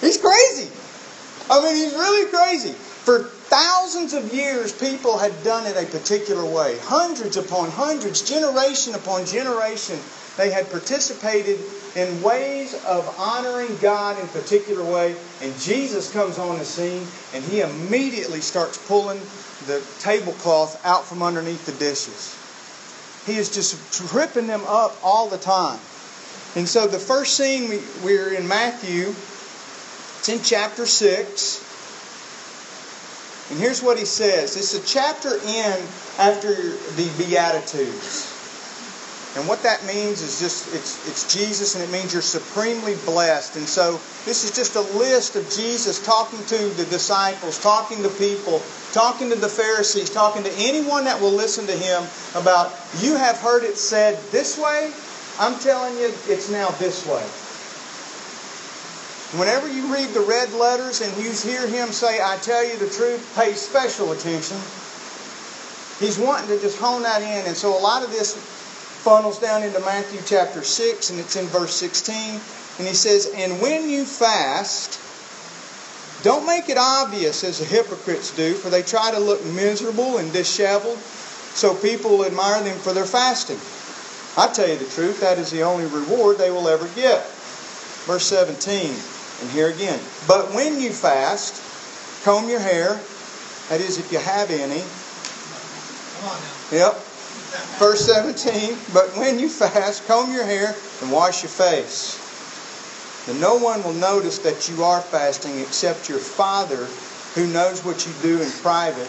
he's 0.00 0.16
crazy. 0.16 0.70
I 1.50 1.62
mean, 1.62 1.76
he's 1.76 1.92
really 1.92 2.30
crazy. 2.30 2.72
For 2.72 3.24
thousands 3.24 4.14
of 4.14 4.32
years, 4.32 4.72
people 4.72 5.18
had 5.18 5.34
done 5.44 5.66
it 5.66 5.76
a 5.76 5.84
particular 5.84 6.46
way. 6.46 6.78
Hundreds 6.78 7.36
upon 7.36 7.70
hundreds, 7.70 8.22
generation 8.22 8.94
upon 8.94 9.26
generation, 9.26 9.98
they 10.38 10.50
had 10.50 10.70
participated 10.70 11.60
in 11.94 12.22
ways 12.22 12.72
of 12.86 13.06
honoring 13.18 13.76
God 13.82 14.18
in 14.18 14.24
a 14.24 14.28
particular 14.28 14.82
way. 14.82 15.14
And 15.42 15.54
Jesus 15.58 16.10
comes 16.10 16.38
on 16.38 16.56
the 16.56 16.64
scene 16.64 17.06
and 17.34 17.44
he 17.44 17.60
immediately 17.60 18.40
starts 18.40 18.78
pulling 18.88 19.20
the 19.66 19.82
tablecloth 20.00 20.84
out 20.84 21.06
from 21.06 21.22
underneath 21.22 21.66
the 21.66 21.72
dishes. 21.72 22.36
He 23.26 23.38
is 23.38 23.54
just 23.54 23.76
tripping 23.92 24.46
them 24.46 24.62
up 24.66 24.96
all 25.02 25.28
the 25.28 25.38
time. 25.38 25.78
And 26.54 26.68
so 26.68 26.86
the 26.86 26.98
first 26.98 27.36
scene 27.36 27.70
we, 27.70 27.80
we're 28.02 28.34
in 28.34 28.46
Matthew, 28.46 29.14
it's 30.18 30.28
in 30.28 30.42
chapter 30.42 30.86
6. 30.86 31.68
And 33.50 33.58
here's 33.60 33.82
what 33.82 33.98
he 33.98 34.04
says. 34.04 34.56
It's 34.56 34.74
a 34.74 34.82
chapter 34.84 35.36
in 35.36 35.82
after 36.18 36.54
the 36.96 37.10
Beatitudes. 37.18 38.31
And 39.34 39.48
what 39.48 39.62
that 39.62 39.84
means 39.86 40.20
is 40.20 40.38
just 40.38 40.74
it's 40.74 41.08
it's 41.08 41.32
Jesus 41.32 41.74
and 41.74 41.82
it 41.82 41.90
means 41.90 42.12
you're 42.12 42.20
supremely 42.20 42.96
blessed. 43.06 43.56
And 43.56 43.66
so 43.66 43.92
this 44.26 44.44
is 44.44 44.50
just 44.50 44.76
a 44.76 44.82
list 44.98 45.36
of 45.36 45.48
Jesus 45.48 46.04
talking 46.04 46.44
to 46.44 46.68
the 46.76 46.84
disciples, 46.84 47.58
talking 47.58 48.02
to 48.02 48.10
people, 48.10 48.60
talking 48.92 49.30
to 49.30 49.36
the 49.36 49.48
Pharisees, 49.48 50.10
talking 50.10 50.42
to 50.44 50.52
anyone 50.58 51.04
that 51.06 51.18
will 51.18 51.32
listen 51.32 51.66
to 51.66 51.72
him 51.72 52.04
about 52.34 52.76
you 53.00 53.16
have 53.16 53.38
heard 53.38 53.64
it 53.64 53.78
said 53.78 54.18
this 54.30 54.58
way. 54.58 54.92
I'm 55.38 55.58
telling 55.60 55.96
you 55.96 56.12
it's 56.28 56.50
now 56.50 56.68
this 56.72 57.06
way. 57.06 57.24
Whenever 59.40 59.66
you 59.66 59.90
read 59.90 60.10
the 60.10 60.20
red 60.20 60.52
letters 60.52 61.00
and 61.00 61.10
you 61.16 61.32
hear 61.32 61.66
him 61.66 61.88
say, 61.88 62.20
I 62.22 62.36
tell 62.42 62.62
you 62.68 62.76
the 62.76 62.90
truth, 62.90 63.32
pay 63.34 63.54
special 63.54 64.12
attention. 64.12 64.58
He's 65.98 66.18
wanting 66.18 66.48
to 66.48 66.60
just 66.60 66.76
hone 66.78 67.02
that 67.04 67.22
in. 67.22 67.46
And 67.46 67.56
so 67.56 67.74
a 67.74 67.80
lot 67.80 68.02
of 68.02 68.10
this 68.10 68.36
funnels 69.02 69.40
down 69.40 69.64
into 69.64 69.80
Matthew 69.80 70.20
chapter 70.24 70.62
6, 70.62 71.10
and 71.10 71.18
it's 71.18 71.34
in 71.34 71.46
verse 71.46 71.74
16. 71.74 72.40
And 72.78 72.86
he 72.86 72.94
says, 72.94 73.32
And 73.34 73.60
when 73.60 73.90
you 73.90 74.04
fast, 74.04 75.00
don't 76.22 76.46
make 76.46 76.68
it 76.68 76.78
obvious 76.78 77.42
as 77.42 77.58
the 77.58 77.64
hypocrites 77.64 78.30
do, 78.30 78.54
for 78.54 78.70
they 78.70 78.82
try 78.82 79.10
to 79.10 79.18
look 79.18 79.44
miserable 79.44 80.18
and 80.18 80.32
disheveled, 80.32 80.98
so 80.98 81.74
people 81.74 82.24
admire 82.24 82.62
them 82.62 82.78
for 82.78 82.92
their 82.92 83.04
fasting. 83.04 83.58
I 84.40 84.52
tell 84.52 84.68
you 84.68 84.76
the 84.76 84.88
truth, 84.90 85.20
that 85.20 85.38
is 85.38 85.50
the 85.50 85.62
only 85.62 85.86
reward 85.86 86.38
they 86.38 86.52
will 86.52 86.68
ever 86.68 86.86
get. 86.94 87.26
Verse 88.06 88.24
17. 88.26 88.94
And 89.42 89.50
here 89.50 89.68
again. 89.68 89.98
But 90.28 90.54
when 90.54 90.80
you 90.80 90.90
fast, 90.90 91.60
comb 92.24 92.48
your 92.48 92.60
hair. 92.60 93.00
That 93.68 93.80
is, 93.80 93.98
if 93.98 94.12
you 94.12 94.18
have 94.18 94.50
any. 94.50 94.82
Yep. 96.70 97.11
Verse 97.78 98.04
17. 98.06 98.76
But 98.92 99.16
when 99.16 99.38
you 99.38 99.48
fast, 99.48 100.06
comb 100.06 100.32
your 100.32 100.44
hair 100.44 100.74
and 101.00 101.12
wash 101.12 101.42
your 101.42 101.50
face. 101.50 102.18
And 103.28 103.40
no 103.40 103.56
one 103.56 103.82
will 103.84 103.92
notice 103.92 104.38
that 104.38 104.68
you 104.68 104.82
are 104.82 105.00
fasting 105.00 105.60
except 105.60 106.08
your 106.08 106.18
Father 106.18 106.88
who 107.34 107.46
knows 107.46 107.84
what 107.84 108.06
you 108.06 108.12
do 108.20 108.42
in 108.42 108.50
private, 108.60 109.08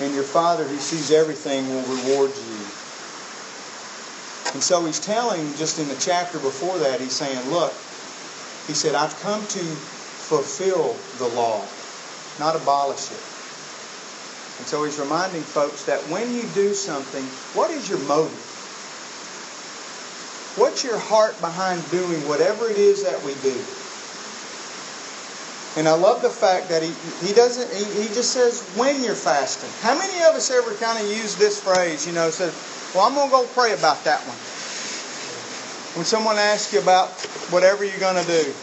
and 0.00 0.14
your 0.14 0.24
Father 0.24 0.64
who 0.64 0.76
sees 0.76 1.10
everything 1.10 1.68
will 1.68 1.82
reward 1.82 2.30
you. 2.30 2.66
And 4.52 4.62
so 4.62 4.84
he's 4.84 5.00
telling, 5.00 5.54
just 5.54 5.78
in 5.78 5.88
the 5.88 5.96
chapter 5.96 6.38
before 6.38 6.78
that, 6.78 7.00
he's 7.00 7.12
saying, 7.12 7.48
Look, 7.48 7.72
he 8.66 8.74
said, 8.74 8.94
I've 8.94 9.18
come 9.20 9.40
to 9.46 9.58
fulfill 9.58 10.96
the 11.18 11.34
law, 11.34 11.64
not 12.38 12.56
abolish 12.56 13.10
it. 13.10 13.31
And 14.62 14.68
so 14.68 14.84
he's 14.84 15.00
reminding 15.00 15.42
folks 15.42 15.82
that 15.86 15.98
when 16.08 16.32
you 16.32 16.44
do 16.54 16.72
something, 16.72 17.24
what 17.58 17.72
is 17.72 17.88
your 17.88 17.98
motive? 18.06 18.30
What's 20.54 20.84
your 20.84 20.98
heart 20.98 21.34
behind 21.40 21.82
doing 21.90 22.22
whatever 22.28 22.70
it 22.70 22.76
is 22.78 23.02
that 23.02 23.20
we 23.24 23.34
do? 23.42 23.58
And 25.74 25.88
I 25.88 25.98
love 25.98 26.22
the 26.22 26.30
fact 26.30 26.68
that 26.68 26.84
he, 26.84 26.94
he 27.26 27.34
doesn't, 27.34 27.74
he, 27.74 28.06
he 28.06 28.14
just 28.14 28.30
says 28.30 28.62
when 28.76 29.02
you're 29.02 29.16
fasting. 29.16 29.68
How 29.80 29.98
many 29.98 30.22
of 30.30 30.36
us 30.36 30.48
ever 30.52 30.74
kind 30.74 30.96
of 31.02 31.10
use 31.10 31.34
this 31.34 31.60
phrase, 31.60 32.06
you 32.06 32.12
know, 32.12 32.30
says, 32.30 32.54
well, 32.94 33.02
I'm 33.02 33.16
going 33.16 33.30
to 33.30 33.32
go 33.32 33.44
pray 33.58 33.72
about 33.72 34.04
that 34.04 34.20
one. 34.20 34.38
When 35.98 36.04
someone 36.06 36.38
asks 36.38 36.72
you 36.72 36.78
about 36.78 37.10
whatever 37.50 37.84
you're 37.84 37.98
going 37.98 38.22
to 38.22 38.30
do. 38.30 38.54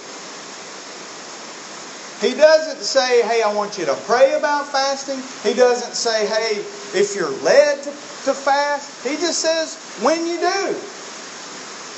He 2.22 2.34
doesn't 2.34 2.84
say, 2.84 3.22
hey, 3.24 3.42
I 3.42 3.54
want 3.54 3.78
you 3.78 3.86
to 3.86 3.96
pray 4.04 4.34
about 4.34 4.68
fasting. 4.68 5.22
He 5.50 5.58
doesn't 5.58 5.96
say, 5.96 6.28
hey, 6.28 6.60
if 6.98 7.16
you're 7.16 7.30
led 7.30 7.82
to, 7.84 7.92
to 8.26 8.34
fast. 8.34 8.92
He 9.08 9.16
just 9.16 9.40
says, 9.40 9.76
when 10.04 10.28
you 10.28 10.38
do. 10.38 10.76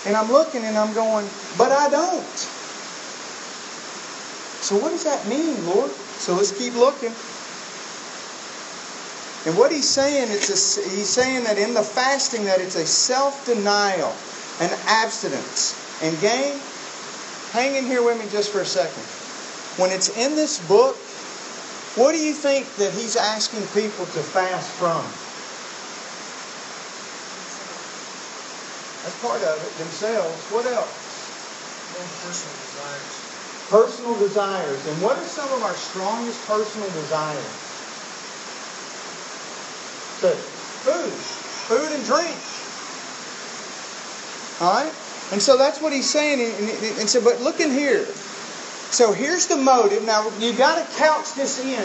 And 0.06 0.16
I'm 0.16 0.32
looking 0.32 0.64
and 0.64 0.78
I'm 0.78 0.94
going, 0.94 1.28
but 1.58 1.72
I 1.72 1.90
don't. 1.90 2.38
So 4.62 4.78
what 4.78 4.92
does 4.92 5.04
that 5.06 5.28
mean, 5.28 5.66
Lord? 5.66 5.90
So 5.90 6.36
let's 6.36 6.52
keep 6.52 6.76
looking. 6.76 7.14
And 9.48 9.58
what 9.58 9.72
he's 9.72 9.90
saying, 9.90 10.28
it's 10.30 10.78
a, 10.78 10.88
he's 10.88 11.10
saying 11.10 11.46
that 11.46 11.58
in 11.58 11.74
the 11.74 11.82
fasting 11.82 12.46
that 12.46 12.62
it's 12.62 12.76
a 12.76 12.86
self-denial, 12.86 14.14
an 14.60 14.70
abstinence. 14.86 15.76
And 16.04 16.20
gang, 16.22 16.60
hang 17.54 17.76
in 17.76 17.86
here 17.86 18.04
with 18.04 18.20
me 18.20 18.26
just 18.32 18.52
for 18.52 18.62
a 18.62 18.66
second. 18.66 19.04
When 19.78 19.92
it's 19.92 20.10
in 20.18 20.36
this 20.36 20.60
book, 20.68 20.98
what 21.96 22.12
do 22.12 22.20
you 22.20 22.34
think 22.34 22.68
that 22.76 22.94
he's 22.94 23.16
asking 23.16 23.62
people 23.72 24.06
to 24.06 24.20
fast 24.20 24.72
from? 24.76 25.04
That's 29.04 29.18
part 29.24 29.42
of 29.44 29.58
it. 29.64 29.72
Themselves. 29.80 30.40
What 30.52 30.66
else? 30.68 31.02
personal 32.24 32.56
desires. 32.64 33.68
Personal 33.70 34.16
desires. 34.20 34.88
And 34.88 35.02
what 35.02 35.18
are 35.18 35.26
some 35.26 35.52
of 35.54 35.64
our 35.64 35.76
strongest 35.76 36.40
personal 36.48 36.90
desires? 36.92 37.52
So, 40.22 40.30
food. 40.86 41.12
Food 41.68 41.92
and 41.92 42.04
drink. 42.06 42.38
All 44.62 44.74
right? 44.84 44.94
And 45.32 45.42
so 45.42 45.58
that's 45.58 45.82
what 45.82 45.94
he's 45.94 46.10
saying. 46.10 46.42
And, 46.42 46.70
and, 46.70 47.00
and 47.00 47.10
so, 47.10 47.24
but 47.24 47.42
look 47.42 47.60
in 47.60 47.72
here. 47.72 48.06
So 48.92 49.14
here's 49.14 49.48
the 49.48 49.56
motive. 49.56 50.06
Now 50.06 50.30
you've 50.40 50.58
got 50.58 50.76
to 50.76 50.98
couch 50.98 51.34
this 51.34 51.64
in. 51.64 51.82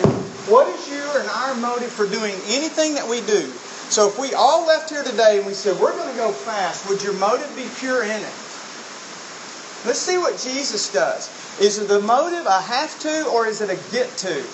What 0.51 0.67
is 0.69 0.89
your 0.91 1.21
and 1.21 1.29
our 1.29 1.55
motive 1.55 1.91
for 1.91 2.07
doing 2.07 2.35
anything 2.49 2.95
that 2.95 3.09
we 3.09 3.21
do? 3.21 3.47
So 3.91 4.09
if 4.09 4.19
we 4.19 4.35
all 4.35 4.67
left 4.67 4.91
here 4.91 5.05
today 5.05 5.39
and 5.39 5.47
we 5.47 5.55
said 5.55 5.81
we're 5.81 5.93
going 5.93 6.11
to 6.11 6.17
go 6.17 6.33
fast, 6.33 6.89
would 6.89 7.03
your 7.05 7.13
motive 7.15 7.51
be 7.55 7.67
pure 7.79 8.03
in 8.03 8.11
it? 8.11 8.35
Let's 9.87 10.01
see 10.01 10.19
what 10.19 10.37
Jesus 10.39 10.93
does. 10.93 11.31
Is 11.61 11.79
it 11.79 11.87
the 11.87 12.01
motive 12.01 12.45
a 12.45 12.61
have 12.61 12.99
to 13.01 13.29
or 13.29 13.47
is 13.47 13.61
it 13.61 13.71
a 13.71 13.79
get 13.93 14.11
to? 14.19 14.45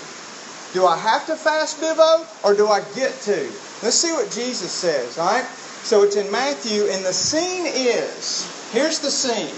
Do 0.74 0.86
I 0.86 0.98
have 0.98 1.26
to 1.26 1.36
fast, 1.36 1.80
Bivo, 1.80 2.26
or 2.44 2.54
do 2.54 2.68
I 2.68 2.80
get 2.94 3.18
to? 3.22 3.40
Let's 3.82 3.96
see 3.96 4.12
what 4.12 4.30
Jesus 4.30 4.70
says, 4.70 5.18
all 5.18 5.26
right? 5.26 5.44
So 5.84 6.02
it's 6.02 6.16
in 6.16 6.30
Matthew, 6.30 6.84
and 6.84 7.04
the 7.04 7.12
scene 7.12 7.66
is 7.66 8.46
here's 8.72 9.00
the 9.00 9.10
scene. 9.10 9.54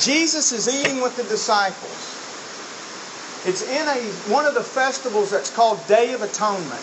Jesus 0.00 0.52
is 0.52 0.68
eating 0.68 1.00
with 1.00 1.16
the 1.16 1.24
disciples. 1.24 2.14
It's 3.46 3.62
in 3.62 3.88
a 3.88 4.00
one 4.32 4.46
of 4.46 4.54
the 4.54 4.62
festivals 4.62 5.30
that's 5.30 5.50
called 5.50 5.84
Day 5.86 6.12
of 6.12 6.22
Atonement. 6.22 6.82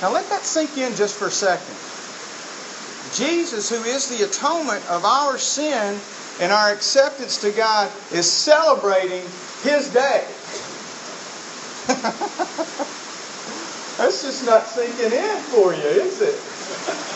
Now 0.00 0.12
let 0.12 0.28
that 0.30 0.44
sink 0.44 0.76
in 0.78 0.94
just 0.96 1.16
for 1.16 1.28
a 1.28 1.30
second. 1.30 1.74
Jesus, 3.14 3.70
who 3.70 3.82
is 3.84 4.08
the 4.08 4.24
atonement 4.24 4.84
of 4.90 5.04
our 5.04 5.38
sin 5.38 5.98
and 6.40 6.52
our 6.52 6.72
acceptance 6.72 7.40
to 7.40 7.50
God, 7.50 7.90
is 8.12 8.30
celebrating 8.30 9.22
His 9.62 9.88
day. 9.88 10.26
That's 13.96 14.22
just 14.22 14.44
not 14.44 14.66
sinking 14.66 15.12
in 15.12 15.36
for 15.52 15.72
you, 15.72 15.80
is 15.80 16.20
it? 16.20 17.12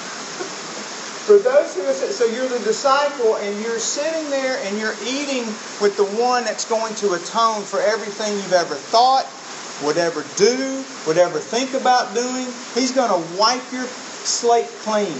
For 1.30 1.38
those 1.38 1.76
who, 1.76 1.86
so 1.92 2.24
you're 2.24 2.48
the 2.48 2.58
disciple 2.58 3.36
and 3.36 3.62
you're 3.62 3.78
sitting 3.78 4.30
there 4.30 4.58
and 4.64 4.76
you're 4.80 4.96
eating 5.06 5.46
with 5.80 5.94
the 5.96 6.02
one 6.18 6.42
that's 6.42 6.64
going 6.64 6.92
to 6.96 7.12
atone 7.12 7.62
for 7.62 7.80
everything 7.80 8.34
you've 8.34 8.52
ever 8.52 8.74
thought, 8.74 9.30
would 9.86 9.96
ever 9.96 10.26
do, 10.34 10.82
would 11.06 11.18
ever 11.18 11.38
think 11.38 11.74
about 11.74 12.16
doing. 12.16 12.50
He's 12.74 12.90
going 12.90 13.14
to 13.14 13.38
wipe 13.38 13.62
your 13.70 13.86
slate 14.26 14.66
clean. 14.82 15.14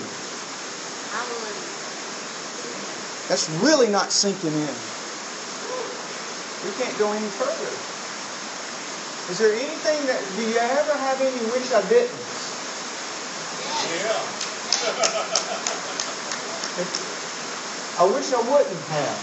That's 3.30 3.46
really 3.62 3.86
not 3.86 4.10
sinking 4.10 4.50
in. 4.50 4.74
We 6.66 6.74
can't 6.74 6.98
go 6.98 7.12
any 7.14 7.30
further. 7.38 7.70
Is 9.30 9.38
there 9.38 9.54
anything 9.54 10.06
that, 10.10 10.18
do 10.34 10.42
you 10.42 10.58
ever 10.58 10.92
have 11.06 11.20
any 11.22 11.38
wish 11.54 11.70
I 11.70 11.88
didn't? 11.88 12.18
Yeah. 13.94 15.86
I 17.98 18.04
wish 18.04 18.32
I 18.32 18.40
wouldn't 18.46 18.84
have. 18.94 19.18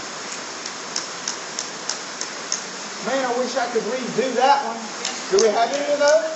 Man, 3.06 3.24
I 3.24 3.32
wish 3.38 3.56
I 3.56 3.66
could 3.72 3.82
redo 3.88 4.34
that 4.36 4.60
one. 4.68 4.76
Do 5.32 5.38
we 5.40 5.48
have 5.54 5.72
any 5.72 5.92
of 5.92 5.98
those? 5.98 6.34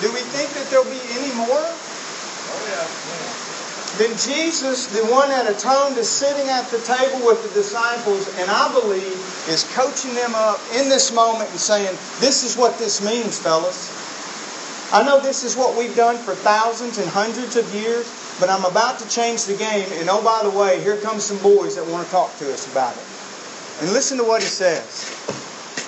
Do 0.00 0.12
we 0.12 0.20
think 0.32 0.48
that 0.56 0.64
there'll 0.70 0.88
be 0.88 1.00
any 1.12 1.34
more? 1.36 1.60
Oh, 1.60 2.60
yeah. 2.72 2.88
Then 3.98 4.16
Jesus, 4.16 4.86
the 4.86 5.04
one 5.12 5.28
that 5.28 5.50
atoned, 5.50 5.98
is 5.98 6.08
sitting 6.08 6.48
at 6.48 6.64
the 6.70 6.78
table 6.80 7.26
with 7.26 7.42
the 7.42 7.52
disciples, 7.52 8.32
and 8.38 8.50
I 8.50 8.72
believe 8.72 9.12
is 9.48 9.64
coaching 9.74 10.14
them 10.14 10.34
up 10.34 10.60
in 10.72 10.88
this 10.88 11.12
moment 11.12 11.50
and 11.50 11.60
saying, 11.60 11.98
This 12.20 12.44
is 12.44 12.56
what 12.56 12.78
this 12.78 13.04
means, 13.04 13.38
fellas. 13.38 13.92
I 14.92 15.04
know 15.04 15.20
this 15.20 15.44
is 15.44 15.56
what 15.56 15.76
we've 15.76 15.94
done 15.94 16.16
for 16.16 16.34
thousands 16.34 16.98
and 16.98 17.08
hundreds 17.10 17.56
of 17.56 17.72
years, 17.74 18.08
but 18.40 18.48
I'm 18.48 18.64
about 18.64 18.98
to 19.00 19.08
change 19.08 19.44
the 19.44 19.54
game, 19.54 19.86
and 19.92 20.08
oh, 20.08 20.24
by 20.24 20.42
the 20.42 20.50
way, 20.50 20.80
here 20.80 20.96
comes 20.96 21.22
some 21.24 21.38
boys 21.38 21.76
that 21.76 21.86
want 21.86 22.06
to 22.06 22.10
talk 22.10 22.36
to 22.38 22.52
us 22.52 22.66
about 22.72 22.96
it. 22.96 23.04
And 23.82 23.92
listen 23.92 24.16
to 24.18 24.24
what 24.24 24.42
he 24.42 24.48
says. 24.48 24.84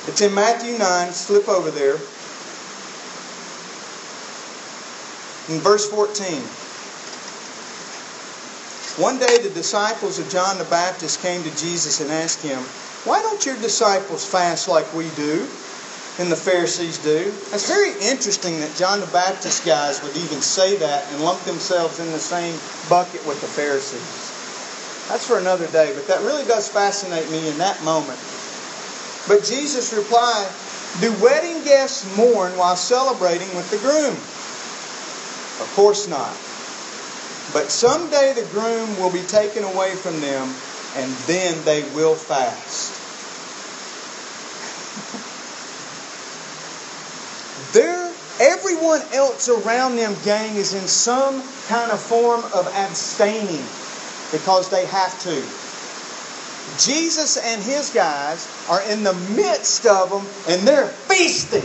It's 0.07 0.21
in 0.21 0.35
Matthew 0.35 0.77
9, 0.77 1.13
flip 1.13 1.49
over 1.49 1.71
there. 1.71 1.95
In 5.49 5.61
verse 5.61 5.89
14. 5.89 6.43
One 9.03 9.19
day 9.19 9.39
the 9.39 9.51
disciples 9.51 10.19
of 10.19 10.29
John 10.29 10.59
the 10.59 10.65
Baptist 10.65 11.23
came 11.23 11.43
to 11.43 11.51
Jesus 11.57 12.01
and 12.01 12.11
asked 12.11 12.43
him, 12.43 12.61
Why 13.05 13.23
don't 13.23 13.45
your 13.45 13.57
disciples 13.57 14.27
fast 14.27 14.69
like 14.69 14.93
we 14.93 15.09
do 15.17 15.49
and 16.19 16.31
the 16.31 16.37
Pharisees 16.37 16.99
do? 16.99 17.33
It's 17.53 17.69
very 17.69 17.93
interesting 18.03 18.61
that 18.61 18.75
John 18.77 19.01
the 19.01 19.07
Baptist 19.07 19.65
guys 19.65 20.03
would 20.03 20.17
even 20.17 20.43
say 20.43 20.77
that 20.77 21.11
and 21.13 21.25
lump 21.25 21.43
themselves 21.45 22.01
in 22.01 22.11
the 22.13 22.19
same 22.19 22.59
bucket 22.89 23.25
with 23.27 23.41
the 23.41 23.47
Pharisees. 23.47 24.31
That's 25.09 25.27
for 25.27 25.39
another 25.39 25.67
day, 25.69 25.93
but 25.95 26.07
that 26.09 26.23
really 26.23 26.45
does 26.45 26.69
fascinate 26.69 27.31
me 27.31 27.49
in 27.49 27.59
that 27.59 27.83
moment. 27.83 28.19
But 29.27 29.45
Jesus 29.45 29.93
replied, 29.93 30.49
Do 31.01 31.13
wedding 31.23 31.65
guests 31.65 32.05
mourn 32.17 32.57
while 32.57 32.77
celebrating 32.77 33.55
with 33.57 33.71
the 33.71 33.79
groom? 33.79 34.15
Of 35.61 35.73
course 35.75 36.09
not. 36.09 36.35
But 37.53 37.71
someday 37.71 38.33
the 38.33 38.49
groom 38.51 38.99
will 38.99 39.11
be 39.11 39.23
taken 39.23 39.65
away 39.65 39.95
from 39.95 40.21
them, 40.21 40.55
and 40.97 41.11
then 41.27 41.63
they 41.65 41.83
will 41.95 42.15
fast. 42.15 42.92
They're, 47.73 48.13
everyone 48.41 49.01
else 49.13 49.49
around 49.49 49.97
them, 49.97 50.15
gang, 50.25 50.57
is 50.57 50.75
in 50.75 50.87
some 50.87 51.43
kind 51.69 51.91
of 51.91 52.01
form 52.01 52.45
of 52.53 52.67
abstaining 52.75 53.65
because 54.31 54.69
they 54.71 54.87
have 54.87 55.19
to. 55.23 55.43
Jesus 56.79 57.37
and 57.37 57.63
his 57.63 57.91
guys 57.91 58.49
are 58.69 58.83
in 58.91 59.03
the 59.03 59.15
midst 59.15 59.87
of 59.87 60.11
them 60.11 60.27
and 60.49 60.67
they're 60.67 60.89
feasting. 60.89 61.63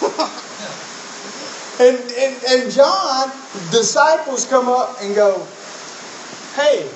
and, 1.80 1.96
and, 2.12 2.44
and 2.44 2.72
John, 2.72 3.32
disciples 3.70 4.46
come 4.46 4.68
up 4.68 5.00
and 5.00 5.14
go, 5.14 5.46
hey, 6.54 6.88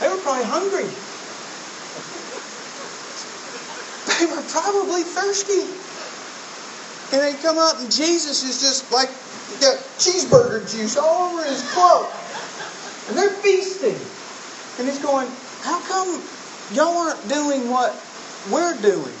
they 0.00 0.08
were 0.08 0.18
probably 0.18 0.44
hungry. 0.44 1.05
They 4.18 4.26
were 4.26 4.42
probably 4.48 5.02
thirsty. 5.02 5.66
And 7.12 7.22
they 7.22 7.40
come 7.40 7.58
up 7.58 7.78
and 7.78 7.90
Jesus 7.90 8.42
is 8.42 8.60
just 8.60 8.90
like 8.90 9.08
got 9.60 9.78
cheeseburger 9.98 10.70
juice 10.70 10.96
all 10.96 11.32
over 11.32 11.44
his 11.44 11.62
cloak. 11.72 12.10
And 13.08 13.16
they're 13.16 13.30
feasting. 13.30 13.96
And 14.78 14.88
he's 14.88 15.02
going, 15.02 15.28
How 15.62 15.80
come 15.80 16.22
y'all 16.72 16.96
aren't 16.98 17.28
doing 17.28 17.70
what 17.70 17.94
we're 18.50 18.76
doing? 18.80 19.14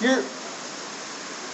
You're 0.00 0.24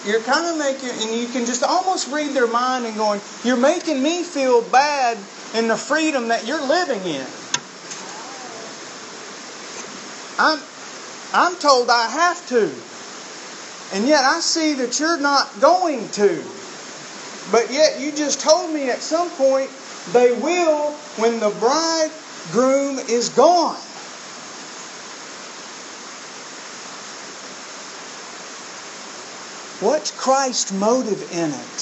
you're 0.05 0.21
kind 0.21 0.45
of 0.45 0.57
making, 0.57 0.89
and 0.89 1.17
you 1.17 1.27
can 1.27 1.45
just 1.45 1.63
almost 1.63 2.11
read 2.11 2.35
their 2.35 2.47
mind 2.47 2.85
and 2.85 2.95
going, 2.95 3.21
You're 3.43 3.57
making 3.57 4.01
me 4.01 4.23
feel 4.23 4.61
bad 4.61 5.17
in 5.53 5.67
the 5.67 5.77
freedom 5.77 6.29
that 6.29 6.45
you're 6.45 6.65
living 6.65 7.01
in. 7.05 7.25
I'm, 10.39 10.59
I'm 11.33 11.55
told 11.55 11.89
I 11.89 12.07
have 12.09 12.47
to. 12.49 12.71
And 13.93 14.07
yet 14.07 14.23
I 14.23 14.39
see 14.39 14.73
that 14.75 14.99
you're 14.99 15.19
not 15.19 15.59
going 15.59 16.09
to. 16.09 16.43
But 17.51 17.71
yet 17.71 17.99
you 17.99 18.11
just 18.11 18.39
told 18.39 18.71
me 18.73 18.89
at 18.89 19.01
some 19.01 19.29
point 19.31 19.69
they 20.11 20.31
will 20.31 20.91
when 21.17 21.39
the 21.39 21.49
bridegroom 21.49 22.99
is 22.99 23.29
gone. 23.29 23.79
What's 29.79 30.11
Christ's 30.11 30.71
motive 30.71 31.31
in 31.33 31.49
it? 31.49 31.81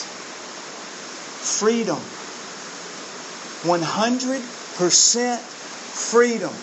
Freedom. 1.41 1.99
100% 3.63 5.39
freedom. 5.39 6.53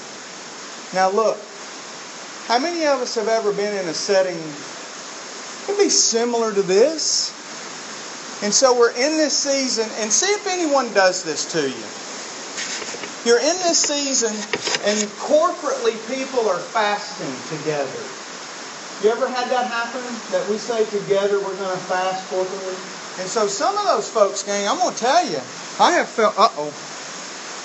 Now 0.92 1.10
look, 1.10 1.38
how 2.48 2.58
many 2.58 2.86
of 2.86 3.00
us 3.00 3.14
have 3.14 3.28
ever 3.28 3.52
been 3.52 3.76
in 3.76 3.86
a 3.88 3.94
setting 3.94 4.34
it 4.34 5.66
could 5.66 5.76
be 5.76 5.90
similar 5.90 6.52
to 6.54 6.62
this? 6.62 7.28
And 8.42 8.54
so 8.54 8.72
we're 8.72 8.92
in 8.92 9.18
this 9.20 9.36
season, 9.36 9.84
and 10.00 10.10
see 10.10 10.32
if 10.32 10.46
anyone 10.46 10.94
does 10.94 11.24
this 11.24 11.44
to 11.52 11.60
you. 11.60 11.84
You're 13.28 13.40
in 13.40 13.56
this 13.68 13.78
season, 13.78 14.32
and 14.88 14.96
corporately 15.20 15.98
people 16.08 16.48
are 16.48 16.58
fasting 16.58 17.34
together. 17.58 18.00
You 19.04 19.10
ever 19.10 19.28
had 19.28 19.50
that 19.50 19.68
happen? 19.68 20.00
That 20.32 20.48
we 20.48 20.56
say 20.56 20.86
together 20.86 21.38
we're 21.38 21.56
going 21.56 21.76
to 21.76 21.84
fast 21.84 22.24
corporately? 22.32 23.20
And 23.20 23.28
so 23.28 23.46
some 23.46 23.76
of 23.76 23.84
those 23.84 24.08
folks, 24.08 24.42
gang, 24.42 24.66
I'm 24.66 24.78
going 24.78 24.94
to 24.94 25.00
tell 25.00 25.26
you, 25.26 25.38
I 25.78 25.92
have 25.98 26.08
felt, 26.08 26.38
uh 26.38 26.48
oh, 26.56 26.72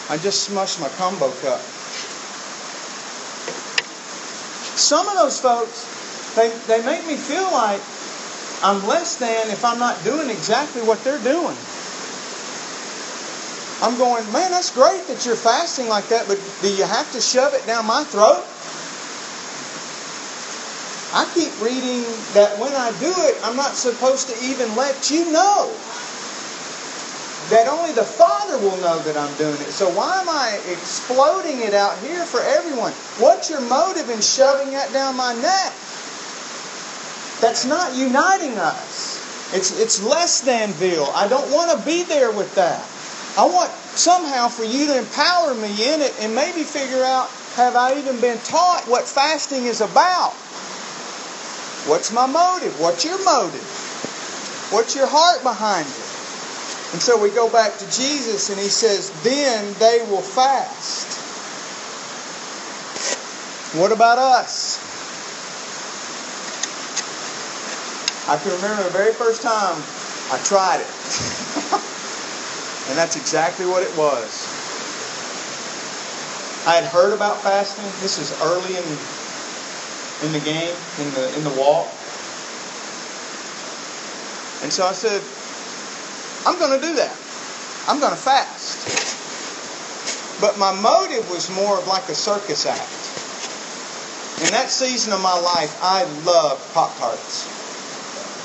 I 0.10 0.18
just 0.18 0.50
smushed 0.50 0.82
my 0.82 0.90
combo 0.98 1.32
cup. 1.40 1.62
Some 4.76 5.08
of 5.08 5.16
those 5.16 5.40
folks, 5.40 5.86
they, 6.36 6.50
they 6.68 6.84
make 6.86 7.06
me 7.06 7.16
feel 7.16 7.52
like 7.52 7.82
I'm 8.64 8.86
less 8.88 9.18
than 9.18 9.50
if 9.50 9.64
I'm 9.64 9.80
not 9.80 10.04
doing 10.04 10.30
exactly 10.30 10.82
what 10.82 11.04
they're 11.04 11.22
doing. 11.22 11.58
I'm 13.84 13.98
going, 13.98 14.24
man, 14.32 14.52
that's 14.52 14.72
great 14.72 15.06
that 15.08 15.26
you're 15.26 15.36
fasting 15.36 15.90
like 15.90 16.08
that, 16.08 16.28
but 16.28 16.40
do 16.62 16.74
you 16.74 16.86
have 16.86 17.12
to 17.12 17.20
shove 17.20 17.54
it 17.54 17.66
down 17.68 17.86
my 17.86 18.04
throat? 18.06 18.48
I 21.14 21.30
keep 21.36 21.54
reading 21.62 22.02
that 22.34 22.58
when 22.58 22.74
I 22.74 22.90
do 22.98 23.14
it, 23.28 23.38
I'm 23.44 23.56
not 23.56 23.76
supposed 23.76 24.30
to 24.30 24.36
even 24.44 24.76
let 24.76 25.12
you 25.12 25.32
know. 25.32 25.76
That 27.50 27.68
only 27.68 27.92
the 27.92 28.06
Father 28.06 28.58
will 28.58 28.78
know 28.78 29.00
that 29.04 29.18
I'm 29.18 29.36
doing 29.38 29.54
it. 29.54 29.72
So 29.72 29.90
why 29.90 30.22
am 30.22 30.30
I 30.30 30.60
exploding 30.72 31.62
it 31.62 31.74
out 31.74 31.98
here 32.00 32.26
for 32.26 32.40
everyone? 32.40 32.94
What's 33.20 33.50
your 33.50 33.62
motive 33.62 34.10
in 34.10 34.22
shoving 34.22 34.72
that 34.72 34.92
down 34.94 35.18
my 35.18 35.34
neck? 35.34 35.74
That's 37.42 37.66
not 37.66 37.94
uniting 37.96 38.58
us. 38.58 39.20
It's, 39.54 39.78
it's 39.80 40.02
less 40.02 40.42
than 40.42 40.72
veal. 40.72 41.12
I 41.14 41.28
don't 41.28 41.52
want 41.52 41.78
to 41.78 41.86
be 41.86 42.04
there 42.04 42.32
with 42.32 42.56
that. 42.56 42.88
I 43.38 43.46
want 43.46 43.70
somehow 43.98 44.48
for 44.48 44.64
you 44.64 44.88
to 44.88 44.98
empower 44.98 45.54
me 45.54 45.94
in 45.94 46.02
it 46.02 46.16
and 46.22 46.34
maybe 46.34 46.64
figure 46.64 47.04
out 47.04 47.30
have 47.56 47.76
I 47.76 48.00
even 48.00 48.20
been 48.20 48.40
taught 48.40 48.86
what 48.88 49.06
fasting 49.06 49.66
is 49.66 49.82
about? 49.82 50.34
What's 51.86 52.12
my 52.12 52.26
motive? 52.26 52.80
What's 52.80 53.04
your 53.04 53.24
motive? 53.26 53.62
What's 54.72 54.96
your 54.96 55.08
heart 55.08 55.44
behind 55.44 55.86
it? 55.86 56.03
And 56.94 57.02
so 57.02 57.22
we 57.22 57.30
go 57.30 57.52
back 57.52 57.78
to 57.80 57.86
Jesus 57.86 58.50
and 58.50 58.60
he 58.60 58.68
says, 58.68 59.12
Then 59.24 59.74
they 59.80 60.06
will 60.10 60.22
fast. 60.22 61.20
What 63.76 63.92
about 63.92 64.20
us? 64.20 64.80
I 68.30 68.38
can 68.38 68.52
remember 68.54 68.84
the 68.84 68.90
very 68.92 69.12
first 69.12 69.42
time 69.42 69.82
I 70.32 70.42
tried 70.46 70.80
it. 70.82 71.90
And 72.90 72.98
that's 72.98 73.16
exactly 73.16 73.66
what 73.66 73.82
it 73.82 73.96
was. 73.98 74.28
I 76.68 76.76
had 76.76 76.84
heard 76.84 77.14
about 77.14 77.42
fasting. 77.42 77.86
This 78.02 78.20
is 78.20 78.32
early 78.42 78.76
in 78.76 78.84
in 80.28 80.32
the 80.34 80.44
game, 80.44 80.76
in 81.00 81.12
the 81.14 81.34
in 81.38 81.44
the 81.46 81.50
walk. 81.52 81.88
And 84.64 84.72
so 84.72 84.86
I 84.86 84.92
said, 84.92 85.22
I'm 86.46 86.60
going 86.60 86.80
to 86.80 86.86
do 86.86 86.96
that. 86.96 87.16
I'm 87.88 88.00
going 88.00 88.12
to 88.12 88.20
fast. 88.20 88.80
But 90.42 90.58
my 90.58 90.74
motive 90.74 91.30
was 91.30 91.50
more 91.52 91.78
of 91.78 91.88
like 91.88 92.10
a 92.10 92.16
circus 92.16 92.66
act. 92.66 93.04
In 94.44 94.52
that 94.52 94.70
season 94.70 95.14
of 95.14 95.22
my 95.22 95.40
life, 95.40 95.78
I 95.82 96.04
loved 96.26 96.74
Pop 96.74 96.98
Tarts. 96.98 97.48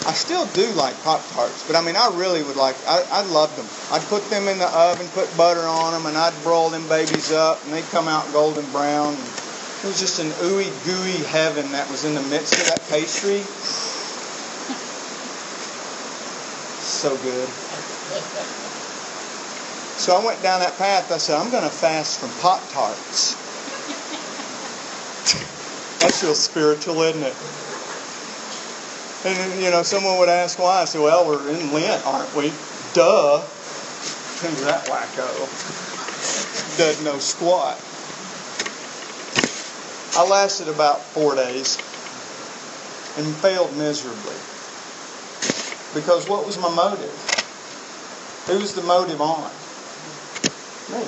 I 0.06 0.12
still 0.12 0.46
do 0.46 0.66
like 0.72 0.94
Pop 1.02 1.26
Tarts, 1.32 1.66
but 1.66 1.74
I 1.74 1.82
mean, 1.82 1.96
I 1.96 2.08
really 2.14 2.42
would 2.42 2.56
like, 2.56 2.76
I, 2.86 3.02
I 3.10 3.22
loved 3.22 3.56
them. 3.58 3.66
I'd 3.90 4.06
put 4.08 4.22
them 4.30 4.46
in 4.46 4.58
the 4.58 4.68
oven, 4.68 5.08
put 5.08 5.34
butter 5.36 5.66
on 5.66 5.92
them, 5.92 6.06
and 6.06 6.16
I'd 6.16 6.40
broil 6.42 6.70
them 6.70 6.86
babies 6.88 7.32
up, 7.32 7.64
and 7.64 7.72
they'd 7.72 7.88
come 7.90 8.06
out 8.06 8.30
golden 8.32 8.64
brown. 8.70 9.14
It 9.14 9.86
was 9.86 9.98
just 9.98 10.18
an 10.20 10.30
ooey 10.46 10.70
gooey 10.84 11.24
heaven 11.24 11.72
that 11.72 11.90
was 11.90 12.04
in 12.04 12.14
the 12.14 12.22
midst 12.22 12.54
of 12.54 12.66
that 12.66 12.82
pastry. 12.88 13.42
So 16.98 17.16
good. 17.18 17.48
So 20.00 20.16
I 20.16 20.24
went 20.24 20.42
down 20.42 20.58
that 20.58 20.76
path. 20.78 21.12
I 21.12 21.18
said, 21.18 21.38
I'm 21.38 21.48
going 21.48 21.62
to 21.62 21.70
fast 21.70 22.18
from 22.18 22.28
Pop 22.40 22.60
Tarts. 22.72 23.34
That's 26.00 26.24
real 26.24 26.34
spiritual, 26.34 27.00
isn't 27.02 27.22
it? 27.22 27.36
And, 29.24 29.62
you 29.62 29.70
know, 29.70 29.84
someone 29.84 30.18
would 30.18 30.28
ask 30.28 30.58
why. 30.58 30.82
I 30.82 30.86
said, 30.86 31.00
well, 31.00 31.24
we're 31.24 31.48
in 31.50 31.72
Lent, 31.72 32.04
aren't 32.04 32.34
we? 32.34 32.52
Duh. 32.94 33.42
Who's 34.42 34.64
that 34.64 34.84
wacko? 34.86 35.28
Doesn't 36.78 37.04
know 37.04 37.20
squat. 37.20 37.78
I 40.16 40.24
lasted 40.28 40.66
about 40.66 41.00
four 41.00 41.36
days 41.36 41.76
and 43.16 43.32
failed 43.36 43.76
miserably. 43.76 44.34
Because 45.94 46.28
what 46.28 46.44
was 46.44 46.58
my 46.58 46.68
motive? 46.74 47.12
Who 48.46 48.58
was 48.58 48.74
the 48.74 48.82
motive 48.82 49.20
on? 49.20 49.50
Me. 50.90 51.04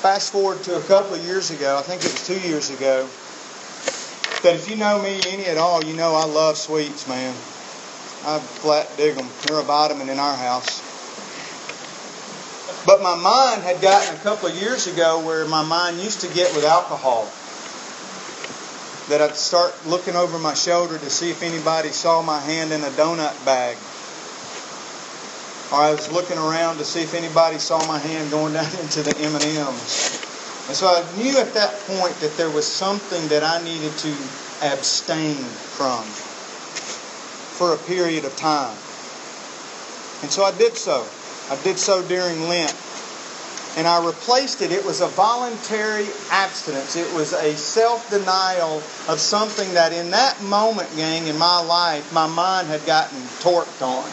Fast 0.00 0.32
forward 0.32 0.62
to 0.64 0.76
a 0.76 0.82
couple 0.82 1.14
of 1.14 1.22
years 1.24 1.50
ago, 1.50 1.76
I 1.76 1.82
think 1.82 2.02
it 2.02 2.10
was 2.12 2.26
two 2.26 2.40
years 2.40 2.70
ago, 2.70 3.06
that 4.42 4.54
if 4.54 4.68
you 4.70 4.76
know 4.76 5.00
me 5.02 5.20
any 5.26 5.44
at 5.44 5.58
all, 5.58 5.84
you 5.84 5.94
know 5.94 6.14
I 6.14 6.24
love 6.24 6.56
sweets, 6.56 7.06
man. 7.06 7.34
I 8.24 8.38
flat 8.38 8.88
dig 8.96 9.16
them. 9.16 9.28
They're 9.42 9.60
a 9.60 9.62
vitamin 9.62 10.08
in 10.08 10.18
our 10.18 10.36
house. 10.36 10.80
But 12.86 13.02
my 13.02 13.14
mind 13.14 13.62
had 13.62 13.80
gotten 13.82 14.14
a 14.14 14.18
couple 14.20 14.48
of 14.48 14.54
years 14.54 14.86
ago 14.86 15.20
where 15.24 15.46
my 15.46 15.62
mind 15.62 16.00
used 16.00 16.22
to 16.22 16.28
get 16.28 16.54
with 16.54 16.64
alcohol. 16.64 17.30
That 19.10 19.20
I'd 19.20 19.34
start 19.34 19.74
looking 19.86 20.14
over 20.14 20.38
my 20.38 20.54
shoulder 20.54 20.96
to 20.96 21.10
see 21.10 21.30
if 21.30 21.42
anybody 21.42 21.88
saw 21.88 22.22
my 22.22 22.38
hand 22.38 22.72
in 22.72 22.80
a 22.82 22.90
donut 22.90 23.34
bag. 23.44 23.76
Or 25.72 25.82
I 25.82 25.90
was 25.90 26.12
looking 26.12 26.38
around 26.38 26.76
to 26.78 26.84
see 26.84 27.02
if 27.02 27.12
anybody 27.12 27.58
saw 27.58 27.84
my 27.88 27.98
hand 27.98 28.30
going 28.30 28.52
down 28.52 28.70
into 28.80 29.02
the 29.02 29.16
M&Ms. 29.18 30.26
And 30.68 30.76
so 30.76 30.86
I 30.86 31.02
knew 31.18 31.36
at 31.38 31.52
that 31.54 31.74
point 31.88 32.14
that 32.20 32.36
there 32.36 32.50
was 32.50 32.64
something 32.64 33.26
that 33.28 33.42
I 33.42 33.60
needed 33.64 33.90
to 33.98 34.14
abstain 34.62 35.42
from 35.74 36.04
for 37.58 37.74
a 37.74 37.78
period 37.78 38.24
of 38.24 38.36
time. 38.36 38.78
And 40.22 40.30
so 40.30 40.44
I 40.44 40.56
did 40.56 40.76
so. 40.76 41.04
I 41.50 41.60
did 41.64 41.80
so 41.80 42.06
during 42.06 42.48
Lent. 42.48 42.76
And 43.76 43.86
I 43.86 44.04
replaced 44.04 44.62
it. 44.62 44.72
It 44.72 44.84
was 44.84 45.00
a 45.00 45.06
voluntary 45.06 46.08
abstinence. 46.30 46.96
It 46.96 47.12
was 47.14 47.32
a 47.32 47.56
self 47.56 48.10
denial 48.10 48.82
of 49.08 49.20
something 49.20 49.74
that 49.74 49.92
in 49.92 50.10
that 50.10 50.42
moment, 50.42 50.94
gang, 50.96 51.28
in 51.28 51.38
my 51.38 51.60
life, 51.60 52.12
my 52.12 52.26
mind 52.26 52.68
had 52.68 52.84
gotten 52.84 53.18
torqued 53.40 53.80
on. 53.80 54.10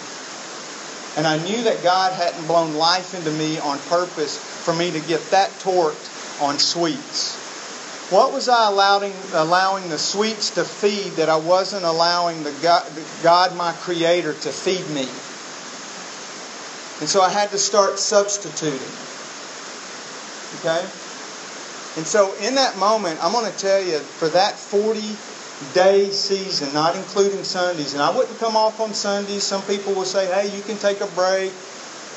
And 1.17 1.25
I 1.25 1.43
knew 1.43 1.63
that 1.63 1.81
God 1.81 2.13
hadn't 2.13 2.45
blown 2.45 2.75
life 2.75 3.15
into 3.15 3.31
me 3.31 3.57
on 3.57 3.79
purpose 3.89 4.37
for 4.37 4.73
me 4.73 4.91
to 4.91 4.99
get 4.99 5.21
that 5.31 5.49
torqued 5.59 6.41
on 6.41 6.59
sweets. 6.59 7.35
What 8.11 8.31
was 8.31 8.47
I 8.47 8.67
allowing, 8.69 9.13
allowing 9.33 9.89
the 9.89 9.97
sweets 9.97 10.51
to 10.51 10.63
feed 10.63 11.13
that 11.13 11.27
I 11.27 11.35
wasn't 11.35 11.83
allowing 11.83 12.43
the 12.43 12.51
God, 12.61 12.85
the 12.91 13.03
God, 13.23 13.55
my 13.57 13.73
Creator, 13.73 14.33
to 14.33 14.51
feed 14.51 14.87
me? 14.91 15.09
And 16.99 17.09
so 17.09 17.21
I 17.21 17.29
had 17.29 17.51
to 17.51 17.57
start 17.57 17.99
substituting. 17.99 19.06
Okay? 20.59 20.81
And 21.97 22.05
so 22.05 22.33
in 22.41 22.55
that 22.55 22.77
moment, 22.77 23.23
I'm 23.23 23.31
going 23.31 23.51
to 23.51 23.57
tell 23.57 23.81
you, 23.81 23.99
for 23.99 24.29
that 24.29 24.55
40 24.55 25.01
day 25.73 26.09
season, 26.11 26.73
not 26.73 26.95
including 26.95 27.43
Sundays, 27.43 27.93
and 27.93 28.01
I 28.01 28.15
wouldn't 28.15 28.37
come 28.39 28.55
off 28.55 28.79
on 28.79 28.93
Sundays. 28.93 29.43
Some 29.43 29.63
people 29.63 29.93
will 29.93 30.05
say, 30.05 30.27
hey, 30.27 30.55
you 30.55 30.61
can 30.63 30.77
take 30.77 31.01
a 31.01 31.07
break 31.07 31.51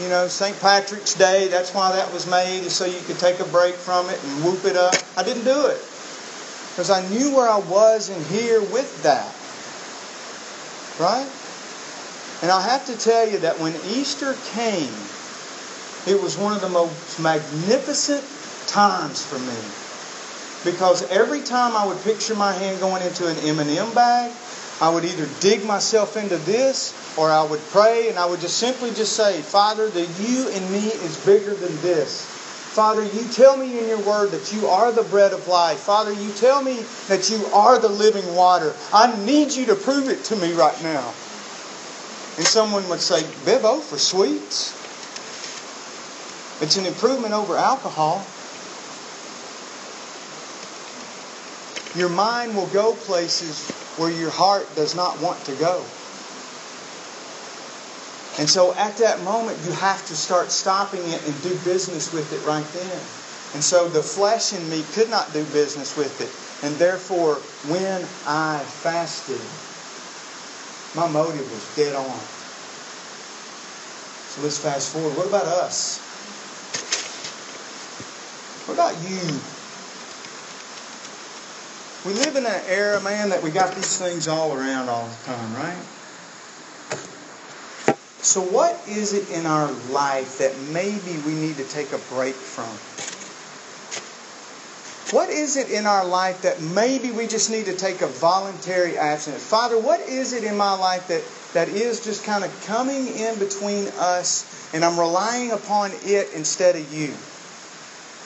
you 0.01 0.09
know, 0.09 0.29
St. 0.29 0.59
Patrick's 0.61 1.13
Day, 1.13 1.49
that's 1.49 1.75
why 1.75 1.93
that 1.93 2.11
was 2.11 2.27
made, 2.27 2.61
is 2.65 2.75
so 2.75 2.87
you 2.87 3.01
could 3.03 3.19
take 3.19 3.39
a 3.39 3.45
break 3.45 3.75
from 3.75 4.09
it 4.09 4.19
and 4.25 4.45
whoop 4.45 4.65
it 4.65 4.75
up. 4.75 4.95
I 5.15 5.23
didn't 5.23 5.45
do 5.45 5.67
it. 5.67 5.77
Because 6.73 6.89
I 6.89 7.07
knew 7.11 7.37
where 7.37 7.49
I 7.49 7.59
was 7.59 8.09
in 8.09 8.25
here 8.25 8.63
with 8.63 9.03
that. 9.03 9.29
Right? 10.99 11.29
And 12.41 12.51
I 12.51 12.63
have 12.63 12.87
to 12.87 12.97
tell 12.97 13.29
you 13.29 13.41
that 13.41 13.61
when 13.61 13.75
Easter 13.91 14.37
came, 14.53 14.95
it 16.07 16.21
was 16.21 16.37
one 16.37 16.53
of 16.53 16.61
the 16.61 16.69
most 16.69 17.21
magnificent 17.21 18.25
times 18.67 19.25
for 19.25 19.39
me. 19.39 20.71
Because 20.71 21.03
every 21.11 21.41
time 21.41 21.77
I 21.77 21.87
would 21.87 22.01
picture 22.03 22.35
my 22.35 22.53
hand 22.53 22.81
going 22.81 23.03
into 23.03 23.27
an 23.29 23.37
M&M 23.39 23.95
bag, 23.95 24.33
I 24.81 24.89
would 24.89 25.05
either 25.05 25.29
dig 25.41 25.65
myself 25.65 26.17
into 26.17 26.37
this 26.39 26.95
or 27.19 27.31
I 27.31 27.43
would 27.43 27.61
pray 27.71 28.09
and 28.09 28.19
I 28.19 28.27
would 28.27 28.41
just 28.41 28.59
simply 28.59 28.91
just 28.91 29.15
say, 29.15 29.41
Father, 29.43 29.89
the 29.89 30.07
you 30.21 30.49
in 30.49 30.73
me 30.73 30.87
is 30.87 31.17
bigger 31.25 31.55
than 31.55 31.81
this. 31.83 32.25
Father, 32.25 33.03
you 33.03 33.25
tell 33.33 33.57
me 33.57 33.79
in 33.79 33.89
your 33.89 34.01
word 34.01 34.31
that 34.31 34.53
you 34.55 34.69
are 34.69 34.93
the 34.93 35.03
bread 35.03 35.33
of 35.33 35.49
life. 35.49 35.81
Father, 35.81 36.13
you 36.13 36.33
tell 36.35 36.63
me 36.63 36.85
that 37.09 37.29
you 37.29 37.45
are 37.47 37.79
the 37.79 37.89
living 37.89 38.35
water. 38.35 38.75
I 38.93 39.15
need 39.25 39.53
you 39.53 39.67
to 39.67 39.75
prove 39.75 40.09
it 40.09 40.25
to 40.25 40.37
me 40.37 40.53
right 40.53 40.81
now. 40.83 41.13
And 42.37 42.47
someone 42.47 42.89
would 42.89 43.01
say, 43.01 43.23
Bivo 43.45 43.83
for 43.83 43.99
sweets? 43.99 44.80
It's 46.61 46.77
an 46.77 46.85
improvement 46.85 47.33
over 47.33 47.57
alcohol. 47.57 48.27
Your 51.97 52.11
mind 52.11 52.55
will 52.55 52.69
go 52.69 52.93
places 52.93 53.71
where 53.97 54.11
your 54.11 54.31
heart 54.31 54.69
does 54.77 54.95
not 54.95 55.21
want 55.21 55.43
to 55.45 55.55
go. 55.57 55.85
And 58.39 58.49
so 58.49 58.75
at 58.75 58.99
that 58.99 59.23
moment, 59.23 59.59
you 59.65 59.73
have 59.73 60.07
to 60.07 60.17
start 60.17 60.51
stopping 60.51 61.03
it 61.09 61.27
and 61.27 61.43
do 61.43 61.55
business 61.65 62.13
with 62.13 62.33
it 62.33 62.47
right 62.47 62.67
then. 62.73 63.01
And 63.55 63.65
so 63.65 63.89
the 63.89 64.03
flesh 64.03 64.53
in 64.53 64.69
me 64.71 64.85
could 64.93 65.11
not 65.11 65.33
do 65.33 65.45
business 65.47 65.97
with 65.97 66.21
it. 66.21 66.31
And 66.65 66.77
therefore, 66.77 67.37
when 67.69 68.03
I 68.27 68.61
fasted, 68.61 69.41
my 70.95 71.09
motive 71.09 71.51
was 71.51 71.77
dead 71.77 71.97
on. 71.97 72.21
So 74.29 74.43
let's 74.43 74.59
fast 74.59 74.93
forward. 74.93 75.17
What 75.17 75.27
about 75.27 75.47
us? 75.47 76.10
What 78.71 78.95
about 78.95 79.11
you? 79.11 79.19
We 82.07 82.17
live 82.25 82.37
in 82.37 82.47
an 82.47 82.63
era, 82.69 83.01
man, 83.01 83.31
that 83.31 83.43
we 83.43 83.51
got 83.51 83.75
these 83.75 83.99
things 83.99 84.29
all 84.29 84.55
around 84.55 84.89
all 84.89 85.09
the 85.09 85.27
time, 85.27 85.55
right? 85.57 85.77
So, 88.23 88.41
what 88.41 88.81
is 88.87 89.13
it 89.13 89.29
in 89.31 89.45
our 89.45 89.73
life 89.91 90.39
that 90.39 90.57
maybe 90.73 91.21
we 91.27 91.35
need 91.35 91.57
to 91.57 91.65
take 91.65 91.91
a 91.91 91.99
break 92.15 92.37
from? 92.37 92.71
What 95.13 95.31
is 95.31 95.57
it 95.57 95.71
in 95.71 95.87
our 95.87 96.07
life 96.07 96.43
that 96.43 96.61
maybe 96.61 97.11
we 97.11 97.27
just 97.27 97.51
need 97.51 97.65
to 97.65 97.75
take 97.75 98.03
a 98.03 98.07
voluntary 98.07 98.97
absence? 98.97 99.45
Father, 99.45 99.81
what 99.81 99.99
is 99.99 100.33
it 100.33 100.45
in 100.45 100.57
my 100.57 100.75
life 100.75 101.09
that, 101.09 101.25
that 101.55 101.69
is 101.75 102.05
just 102.05 102.23
kind 102.23 102.45
of 102.45 102.67
coming 102.67 103.09
in 103.09 103.37
between 103.41 103.89
us 103.99 104.47
and 104.73 104.85
I'm 104.85 104.97
relying 104.97 105.51
upon 105.51 105.91
it 106.05 106.33
instead 106.35 106.77
of 106.77 106.95
you? 106.95 107.13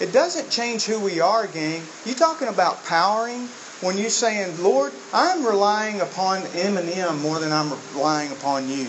It 0.01 0.13
doesn't 0.13 0.51
change 0.51 0.85
who 0.85 0.99
we 0.99 1.21
are, 1.21 1.47
gang. 1.47 1.83
You 2.05 2.15
talking 2.15 2.49
about 2.49 2.85
powering 2.85 3.49
when 3.81 3.97
you're 3.97 4.11
saying, 4.11 4.63
Lord, 4.63 4.93
I'm 5.13 5.47
relying 5.47 6.01
upon 6.01 6.43
M&M 6.55 7.21
more 7.21 7.39
than 7.39 7.53
I'm 7.53 7.73
relying 7.95 8.33
upon 8.33 8.69
you. 8.69 8.89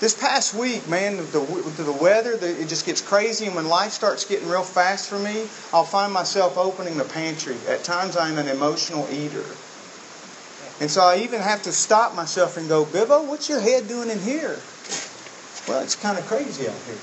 This 0.00 0.18
past 0.18 0.54
week, 0.54 0.88
man, 0.88 1.18
the, 1.18 1.22
the 1.76 1.92
weather, 1.92 2.36
the, 2.36 2.60
it 2.60 2.68
just 2.68 2.86
gets 2.86 3.02
crazy, 3.02 3.46
and 3.46 3.54
when 3.54 3.68
life 3.68 3.92
starts 3.92 4.24
getting 4.24 4.48
real 4.48 4.62
fast 4.62 5.08
for 5.08 5.18
me, 5.18 5.46
I'll 5.72 5.84
find 5.84 6.12
myself 6.12 6.56
opening 6.56 6.96
the 6.96 7.04
pantry. 7.04 7.56
At 7.68 7.84
times, 7.84 8.16
I'm 8.16 8.38
an 8.38 8.48
emotional 8.48 9.06
eater. 9.12 9.44
And 10.80 10.90
so 10.90 11.02
I 11.02 11.18
even 11.18 11.40
have 11.42 11.62
to 11.64 11.72
stop 11.72 12.14
myself 12.14 12.56
and 12.56 12.66
go, 12.68 12.86
Bivo, 12.86 13.26
what's 13.26 13.48
your 13.50 13.60
head 13.60 13.88
doing 13.88 14.08
in 14.08 14.20
here? 14.20 14.58
Well, 15.68 15.82
it's 15.82 15.96
kind 15.96 16.18
of 16.18 16.26
crazy 16.26 16.66
out 16.66 16.74
here. 16.86 16.96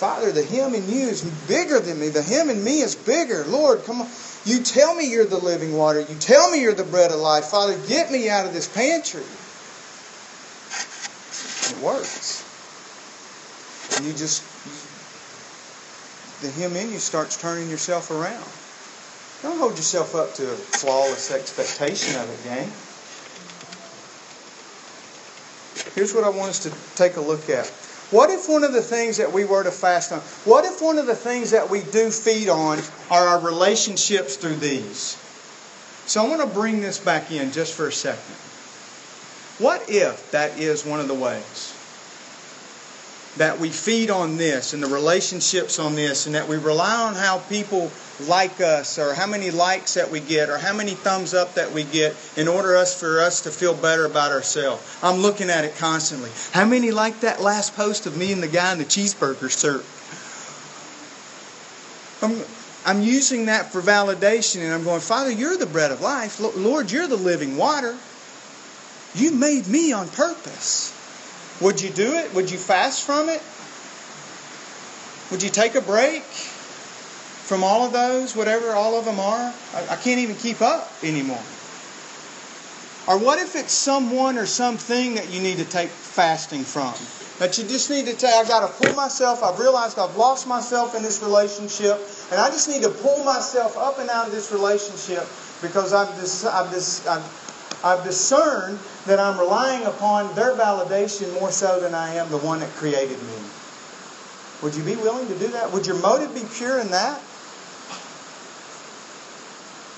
Father, 0.00 0.32
the 0.32 0.42
him 0.42 0.74
in 0.74 0.88
you 0.88 1.08
is 1.08 1.22
bigger 1.46 1.78
than 1.78 2.00
me. 2.00 2.08
The 2.08 2.22
him 2.22 2.48
in 2.48 2.64
me 2.64 2.80
is 2.80 2.94
bigger. 2.96 3.44
Lord, 3.44 3.84
come 3.84 4.00
on. 4.00 4.08
You 4.46 4.60
tell 4.60 4.94
me 4.94 5.10
you're 5.10 5.26
the 5.26 5.36
living 5.36 5.76
water. 5.76 6.00
You 6.00 6.14
tell 6.18 6.50
me 6.50 6.62
you're 6.62 6.72
the 6.72 6.84
bread 6.84 7.10
of 7.10 7.20
life. 7.20 7.44
Father, 7.44 7.76
get 7.86 8.10
me 8.10 8.30
out 8.30 8.46
of 8.46 8.54
this 8.54 8.66
pantry 8.66 9.24
it 11.70 11.78
works. 11.82 12.44
And 13.96 14.06
you 14.06 14.12
just, 14.12 14.42
the 16.42 16.50
him 16.50 16.76
in 16.76 16.90
you 16.90 16.98
starts 16.98 17.36
turning 17.36 17.68
yourself 17.68 18.10
around. 18.10 18.44
Don't 19.42 19.58
hold 19.58 19.76
yourself 19.76 20.14
up 20.14 20.34
to 20.34 20.44
a 20.44 20.54
flawless 20.54 21.30
expectation 21.30 22.20
of 22.20 22.28
it, 22.28 22.44
gang. 22.44 22.70
Here's 25.94 26.14
what 26.14 26.24
I 26.24 26.28
want 26.28 26.50
us 26.50 26.58
to 26.64 26.72
take 26.96 27.16
a 27.16 27.20
look 27.20 27.48
at. 27.48 27.70
What 28.10 28.30
if 28.30 28.48
one 28.48 28.64
of 28.64 28.72
the 28.72 28.82
things 28.82 29.18
that 29.18 29.32
we 29.32 29.44
were 29.44 29.62
to 29.62 29.70
fast 29.70 30.10
on, 30.10 30.18
what 30.44 30.64
if 30.64 30.82
one 30.82 30.98
of 30.98 31.06
the 31.06 31.14
things 31.14 31.52
that 31.52 31.70
we 31.70 31.82
do 31.82 32.10
feed 32.10 32.48
on 32.48 32.80
are 33.08 33.28
our 33.28 33.40
relationships 33.40 34.36
through 34.36 34.56
these? 34.56 35.16
So 36.06 36.24
I 36.24 36.28
want 36.28 36.40
to 36.40 36.46
bring 36.48 36.80
this 36.80 36.98
back 36.98 37.30
in 37.30 37.52
just 37.52 37.74
for 37.74 37.86
a 37.86 37.92
second. 37.92 38.34
What 39.58 39.88
if 39.88 40.30
that 40.32 40.58
is 40.58 40.84
one 40.84 40.98
of 40.98 41.06
the 41.06 41.14
ways? 41.14 41.74
That 43.36 43.60
we 43.60 43.70
feed 43.70 44.10
on 44.10 44.36
this 44.36 44.72
and 44.74 44.82
the 44.82 44.88
relationships 44.88 45.78
on 45.78 45.94
this, 45.94 46.26
and 46.26 46.34
that 46.34 46.48
we 46.48 46.56
rely 46.56 46.96
on 46.96 47.14
how 47.14 47.38
people 47.38 47.92
like 48.26 48.60
us, 48.60 48.98
or 48.98 49.14
how 49.14 49.26
many 49.26 49.50
likes 49.50 49.94
that 49.94 50.10
we 50.10 50.20
get, 50.20 50.50
or 50.50 50.58
how 50.58 50.74
many 50.74 50.94
thumbs 50.94 51.32
up 51.32 51.54
that 51.54 51.72
we 51.72 51.84
get 51.84 52.16
in 52.36 52.48
order 52.48 52.76
us 52.76 52.98
for 52.98 53.20
us 53.20 53.42
to 53.42 53.50
feel 53.50 53.72
better 53.72 54.04
about 54.04 54.32
ourselves. 54.32 54.82
I'm 55.02 55.20
looking 55.20 55.48
at 55.48 55.64
it 55.64 55.76
constantly. 55.76 56.30
How 56.52 56.66
many 56.66 56.90
like 56.90 57.20
that 57.20 57.40
last 57.40 57.76
post 57.76 58.06
of 58.06 58.16
me 58.16 58.32
and 58.32 58.42
the 58.42 58.48
guy 58.48 58.72
in 58.72 58.78
the 58.78 58.84
cheeseburger 58.84 59.48
shirt? 59.48 59.86
I'm, 62.22 62.44
I'm 62.84 63.02
using 63.02 63.46
that 63.46 63.72
for 63.72 63.80
validation, 63.80 64.62
and 64.62 64.74
I'm 64.74 64.84
going, 64.84 65.00
Father, 65.00 65.30
you're 65.30 65.56
the 65.56 65.66
bread 65.66 65.90
of 65.90 66.00
life. 66.00 66.40
Lord, 66.40 66.90
you're 66.90 67.06
the 67.06 67.16
living 67.16 67.56
water. 67.56 67.96
You 69.14 69.32
made 69.32 69.66
me 69.66 69.92
on 69.92 70.08
purpose. 70.08 70.96
Would 71.60 71.80
you 71.80 71.90
do 71.90 72.14
it? 72.14 72.32
Would 72.34 72.50
you 72.50 72.58
fast 72.58 73.04
from 73.04 73.28
it? 73.28 73.42
Would 75.30 75.42
you 75.42 75.50
take 75.50 75.74
a 75.74 75.80
break 75.80 76.22
from 76.22 77.62
all 77.62 77.84
of 77.84 77.92
those, 77.92 78.34
whatever 78.34 78.70
all 78.70 78.98
of 78.98 79.04
them 79.04 79.20
are? 79.20 79.52
I, 79.74 79.88
I 79.90 79.96
can't 79.96 80.20
even 80.20 80.36
keep 80.36 80.60
up 80.62 80.90
anymore. 81.02 81.42
Or 83.06 83.18
what 83.18 83.38
if 83.38 83.56
it's 83.56 83.72
someone 83.72 84.38
or 84.38 84.46
something 84.46 85.14
that 85.14 85.30
you 85.30 85.40
need 85.40 85.58
to 85.58 85.64
take 85.64 85.88
fasting 85.88 86.62
from? 86.62 86.94
That 87.38 87.58
you 87.58 87.64
just 87.64 87.90
need 87.90 88.06
to 88.06 88.14
take, 88.14 88.32
I've 88.34 88.48
got 88.48 88.66
to 88.66 88.86
pull 88.86 88.94
myself, 88.94 89.42
I've 89.42 89.58
realized 89.58 89.98
I've 89.98 90.16
lost 90.16 90.46
myself 90.46 90.94
in 90.94 91.02
this 91.02 91.22
relationship, 91.22 91.98
and 92.30 92.40
I 92.40 92.50
just 92.50 92.68
need 92.68 92.82
to 92.82 92.90
pull 92.90 93.24
myself 93.24 93.76
up 93.76 93.98
and 93.98 94.10
out 94.10 94.26
of 94.26 94.32
this 94.32 94.52
relationship 94.52 95.26
because 95.62 95.92
I've, 95.92 96.14
just, 96.20 96.44
I've, 96.46 96.68
I've 97.08 97.39
I've 97.82 98.04
discerned 98.04 98.78
that 99.06 99.18
I'm 99.18 99.38
relying 99.38 99.84
upon 99.86 100.34
their 100.34 100.54
validation 100.54 101.32
more 101.40 101.50
so 101.50 101.80
than 101.80 101.94
I 101.94 102.14
am 102.14 102.30
the 102.30 102.38
one 102.38 102.60
that 102.60 102.70
created 102.70 103.18
me. 103.22 103.38
Would 104.62 104.74
you 104.74 104.84
be 104.84 104.96
willing 104.96 105.26
to 105.28 105.38
do 105.38 105.48
that? 105.48 105.72
Would 105.72 105.86
your 105.86 105.96
motive 105.96 106.34
be 106.34 106.42
pure 106.52 106.78
in 106.80 106.90
that? 106.90 107.18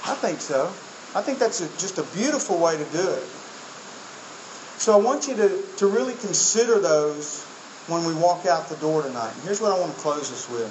I 0.05 0.14
think 0.14 0.40
so. 0.40 0.73
I 1.14 1.23
think 1.23 1.38
that's 1.38 1.61
a, 1.61 1.68
just 1.79 1.99
a 1.99 2.05
beautiful 2.14 2.59
way 2.59 2.77
to 2.77 2.85
do 2.85 3.11
it. 3.11 3.25
So 4.79 4.92
I 4.92 4.97
want 4.97 5.29
you 5.29 5.37
to, 5.37 5.62
to 5.79 5.87
really 5.87 6.14
consider 6.14 6.79
those 6.79 7.42
when 7.88 8.05
we 8.05 8.14
walk 8.14 8.47
out 8.47 8.68
the 8.68 8.77
door 8.77 9.03
tonight. 9.03 9.33
And 9.35 9.42
here's 9.42 9.61
what 9.61 9.73
I 9.73 9.79
want 9.79 9.95
to 9.95 10.01
close 10.01 10.31
this 10.31 10.49
with. 10.49 10.71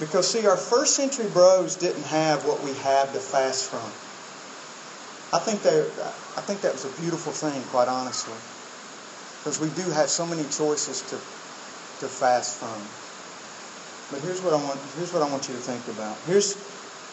Because, 0.00 0.28
see, 0.30 0.46
our 0.46 0.56
first 0.56 0.96
century 0.96 1.28
bros 1.28 1.76
didn't 1.76 2.04
have 2.04 2.44
what 2.46 2.62
we 2.62 2.72
have 2.74 3.12
to 3.12 3.20
fast 3.20 3.70
from. 3.70 3.90
I 5.34 5.40
think 5.40 5.62
that 5.62 5.90
I 6.38 6.42
think 6.46 6.60
that 6.60 6.72
was 6.72 6.84
a 6.84 7.00
beautiful 7.02 7.32
thing, 7.32 7.60
quite 7.74 7.88
honestly, 7.88 8.38
because 9.42 9.58
we 9.58 9.66
do 9.74 9.90
have 9.90 10.08
so 10.08 10.24
many 10.24 10.44
choices 10.44 11.02
to 11.10 11.18
to 11.98 12.06
fast 12.06 12.62
from. 12.62 12.78
But 14.14 14.22
here's 14.22 14.40
what 14.40 14.54
I 14.54 14.62
want. 14.62 14.78
Here's 14.94 15.12
what 15.12 15.22
I 15.22 15.28
want 15.28 15.48
you 15.48 15.54
to 15.54 15.60
think 15.60 15.82
about. 15.88 16.16
Here's 16.26 16.54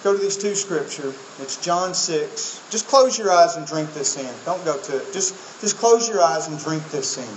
go 0.03 0.13
to 0.13 0.21
these 0.21 0.37
two 0.37 0.53
scripture. 0.53 1.15
It's 1.39 1.57
John 1.57 1.95
six. 1.95 2.61
Just 2.69 2.87
close 2.87 3.17
your 3.17 3.31
eyes 3.31 3.55
and 3.55 3.65
drink 3.65 3.91
this 3.95 4.15
in. 4.17 4.35
Don't 4.45 4.63
go 4.65 4.77
to 4.77 4.97
it. 4.97 5.13
Just 5.13 5.33
just 5.59 5.77
close 5.77 6.07
your 6.07 6.21
eyes 6.21 6.47
and 6.47 6.59
drink 6.59 6.87
this 6.91 7.17
in. 7.17 7.35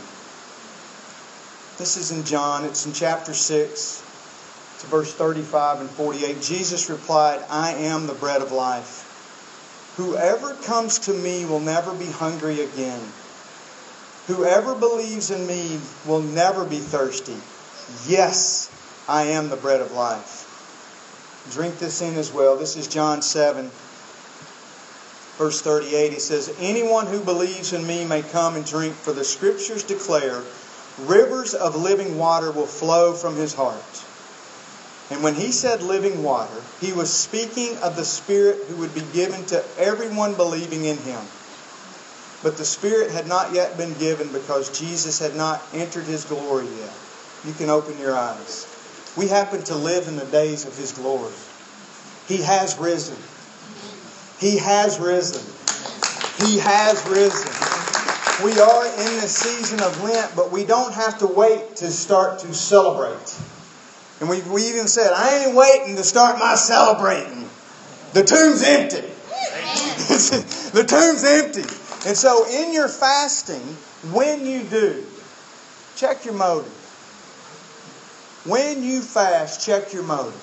This 1.78 1.96
is 1.96 2.12
in 2.12 2.24
John. 2.24 2.66
It's 2.66 2.84
in 2.84 2.92
chapter 2.92 3.32
six. 3.32 4.04
It's 4.74 4.84
verse 4.84 5.14
35 5.14 5.80
and 5.80 5.88
48. 5.88 6.42
Jesus 6.42 6.90
replied, 6.90 7.42
I 7.48 7.72
am 7.72 8.06
the 8.06 8.12
bread 8.12 8.42
of 8.42 8.52
life. 8.52 9.03
Whoever 9.96 10.54
comes 10.54 10.98
to 11.00 11.12
me 11.12 11.44
will 11.44 11.60
never 11.60 11.94
be 11.94 12.06
hungry 12.06 12.60
again. 12.60 13.00
Whoever 14.26 14.74
believes 14.74 15.30
in 15.30 15.46
me 15.46 15.78
will 16.06 16.20
never 16.20 16.64
be 16.64 16.78
thirsty. 16.78 17.36
Yes, 18.08 18.70
I 19.06 19.24
am 19.24 19.50
the 19.50 19.56
bread 19.56 19.80
of 19.80 19.92
life. 19.92 20.50
Drink 21.52 21.78
this 21.78 22.00
in 22.00 22.16
as 22.16 22.32
well. 22.32 22.56
This 22.56 22.76
is 22.76 22.88
John 22.88 23.20
7, 23.22 23.70
verse 25.36 25.60
38. 25.60 26.12
He 26.12 26.18
says, 26.18 26.54
Anyone 26.58 27.06
who 27.06 27.20
believes 27.20 27.72
in 27.72 27.86
me 27.86 28.04
may 28.04 28.22
come 28.22 28.56
and 28.56 28.64
drink, 28.64 28.94
for 28.94 29.12
the 29.12 29.24
scriptures 29.24 29.84
declare, 29.84 30.42
rivers 31.02 31.54
of 31.54 31.76
living 31.76 32.18
water 32.18 32.50
will 32.50 32.66
flow 32.66 33.12
from 33.12 33.36
his 33.36 33.54
heart. 33.54 34.04
And 35.10 35.22
when 35.22 35.34
he 35.34 35.52
said 35.52 35.82
living 35.82 36.22
water, 36.22 36.62
he 36.80 36.92
was 36.92 37.12
speaking 37.12 37.76
of 37.78 37.96
the 37.96 38.04
Spirit 38.04 38.58
who 38.68 38.76
would 38.76 38.94
be 38.94 39.04
given 39.12 39.44
to 39.46 39.64
everyone 39.78 40.34
believing 40.34 40.84
in 40.84 40.96
him. 40.98 41.20
But 42.42 42.56
the 42.56 42.64
Spirit 42.64 43.10
had 43.10 43.26
not 43.26 43.54
yet 43.54 43.76
been 43.76 43.94
given 43.94 44.32
because 44.32 44.78
Jesus 44.78 45.18
had 45.18 45.36
not 45.36 45.62
entered 45.72 46.04
his 46.04 46.24
glory 46.24 46.66
yet. 46.78 46.92
you 47.44 47.52
can 47.52 47.70
open 47.70 47.98
your 47.98 48.16
eyes. 48.16 48.66
We 49.16 49.28
happen 49.28 49.62
to 49.64 49.76
live 49.76 50.08
in 50.08 50.16
the 50.16 50.24
days 50.24 50.66
of 50.66 50.76
His 50.76 50.92
glory. 50.92 51.32
He 52.26 52.38
has 52.38 52.76
risen. 52.78 53.16
He 54.38 54.58
has 54.58 54.98
risen. 54.98 55.42
He 56.44 56.58
has 56.58 57.06
risen. 57.06 57.52
We 58.44 58.58
are 58.58 58.86
in 58.86 59.20
the 59.20 59.28
season 59.28 59.80
of 59.80 60.02
Lent, 60.02 60.34
but 60.34 60.50
we 60.50 60.64
don't 60.64 60.92
have 60.92 61.18
to 61.18 61.28
wait 61.28 61.76
to 61.76 61.90
start 61.92 62.40
to 62.40 62.52
celebrate. 62.52 63.38
And 64.24 64.30
we, 64.30 64.40
we 64.50 64.70
even 64.70 64.88
said, 64.88 65.12
I 65.12 65.44
ain't 65.44 65.54
waiting 65.54 65.96
to 65.96 66.02
start 66.02 66.38
my 66.38 66.54
celebrating. 66.54 67.46
The 68.14 68.24
tomb's 68.24 68.62
empty. 68.62 69.02
the 70.72 70.84
tomb's 70.88 71.24
empty. 71.24 72.08
And 72.08 72.16
so, 72.16 72.48
in 72.48 72.72
your 72.72 72.88
fasting, 72.88 73.60
when 74.14 74.46
you 74.46 74.62
do, 74.62 75.04
check 75.96 76.24
your 76.24 76.32
motive. 76.32 76.72
When 78.46 78.82
you 78.82 79.02
fast, 79.02 79.66
check 79.66 79.92
your 79.92 80.04
motive. 80.04 80.40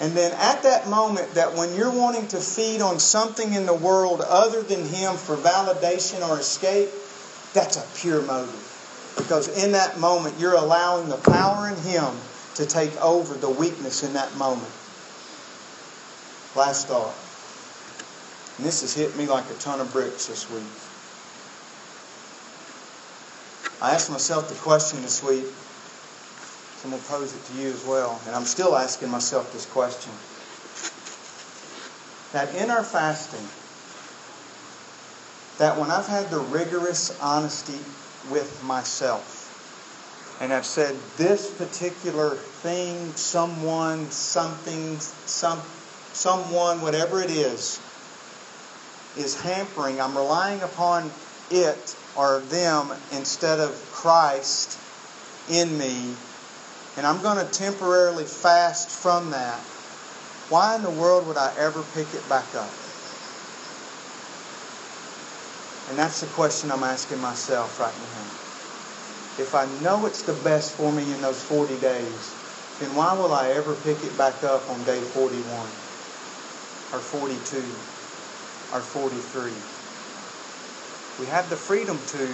And 0.00 0.16
then 0.16 0.32
at 0.32 0.64
that 0.64 0.88
moment, 0.88 1.34
that 1.34 1.54
when 1.54 1.76
you're 1.76 1.94
wanting 1.94 2.26
to 2.26 2.40
feed 2.40 2.80
on 2.80 2.98
something 2.98 3.52
in 3.52 3.66
the 3.66 3.74
world 3.74 4.20
other 4.20 4.62
than 4.62 4.84
Him 4.84 5.14
for 5.14 5.36
validation 5.36 6.28
or 6.28 6.40
escape, 6.40 6.88
that's 7.54 7.76
a 7.76 7.86
pure 8.00 8.20
motive. 8.22 9.14
Because 9.16 9.46
in 9.62 9.70
that 9.72 10.00
moment, 10.00 10.40
you're 10.40 10.56
allowing 10.56 11.08
the 11.08 11.18
power 11.18 11.68
in 11.68 11.76
Him 11.76 12.12
to 12.54 12.66
take 12.66 12.94
over 13.00 13.34
the 13.34 13.48
weakness 13.48 14.02
in 14.02 14.12
that 14.14 14.34
moment. 14.36 14.72
Last 16.54 16.88
thought. 16.88 17.14
And 18.58 18.66
this 18.66 18.82
has 18.82 18.94
hit 18.94 19.16
me 19.16 19.26
like 19.26 19.48
a 19.50 19.54
ton 19.54 19.80
of 19.80 19.90
bricks 19.92 20.26
this 20.26 20.50
week. 20.50 20.62
I 23.80 23.94
asked 23.94 24.10
myself 24.10 24.48
the 24.48 24.54
question 24.56 25.02
this 25.02 25.24
week. 25.24 25.46
So 26.76 26.84
I'm 26.84 26.90
going 26.90 27.02
to 27.02 27.08
pose 27.08 27.34
it 27.34 27.44
to 27.46 27.54
you 27.54 27.68
as 27.68 27.84
well. 27.84 28.20
And 28.26 28.36
I'm 28.36 28.44
still 28.44 28.76
asking 28.76 29.10
myself 29.10 29.52
this 29.52 29.66
question. 29.66 30.12
That 32.32 32.54
in 32.54 32.70
our 32.70 32.84
fasting, 32.84 33.46
that 35.58 35.78
when 35.78 35.90
I've 35.90 36.06
had 36.06 36.30
the 36.30 36.38
rigorous 36.38 37.18
honesty 37.20 37.78
with 38.30 38.62
myself, 38.64 39.41
and 40.42 40.52
I've 40.52 40.66
said 40.66 40.96
this 41.16 41.52
particular 41.52 42.34
thing, 42.34 43.12
someone, 43.12 44.10
something, 44.10 44.98
some, 44.98 45.62
someone, 46.12 46.80
whatever 46.80 47.22
it 47.22 47.30
is, 47.30 47.80
is 49.16 49.40
hampering. 49.40 50.00
I'm 50.00 50.16
relying 50.16 50.60
upon 50.62 51.12
it 51.52 51.96
or 52.16 52.40
them 52.40 52.90
instead 53.12 53.60
of 53.60 53.70
Christ 53.92 54.76
in 55.48 55.78
me, 55.78 56.12
and 56.96 57.06
I'm 57.06 57.22
going 57.22 57.38
to 57.38 57.52
temporarily 57.52 58.24
fast 58.24 58.88
from 58.90 59.30
that. 59.30 59.60
Why 60.48 60.74
in 60.74 60.82
the 60.82 60.90
world 60.90 61.24
would 61.28 61.36
I 61.36 61.54
ever 61.56 61.84
pick 61.94 62.12
it 62.14 62.28
back 62.28 62.52
up? 62.56 62.70
And 65.88 65.96
that's 65.96 66.20
the 66.20 66.26
question 66.34 66.72
I'm 66.72 66.82
asking 66.82 67.20
myself 67.20 67.78
right 67.78 67.94
now. 67.94 68.31
If 69.38 69.54
I 69.54 69.66
know 69.80 70.04
it's 70.06 70.22
the 70.22 70.34
best 70.34 70.76
for 70.76 70.92
me 70.92 71.10
in 71.10 71.22
those 71.22 71.42
40 71.42 71.76
days, 71.78 72.34
then 72.78 72.94
why 72.94 73.14
will 73.14 73.32
I 73.32 73.50
ever 73.50 73.74
pick 73.76 74.02
it 74.04 74.16
back 74.18 74.44
up 74.44 74.68
on 74.68 74.84
day 74.84 75.00
41 75.00 75.68
or 76.92 76.98
42 76.98 77.64
or 78.74 78.80
43? 78.80 79.52
We 81.20 81.26
have 81.26 81.48
the 81.48 81.56
freedom 81.56 81.98
to, 82.08 82.26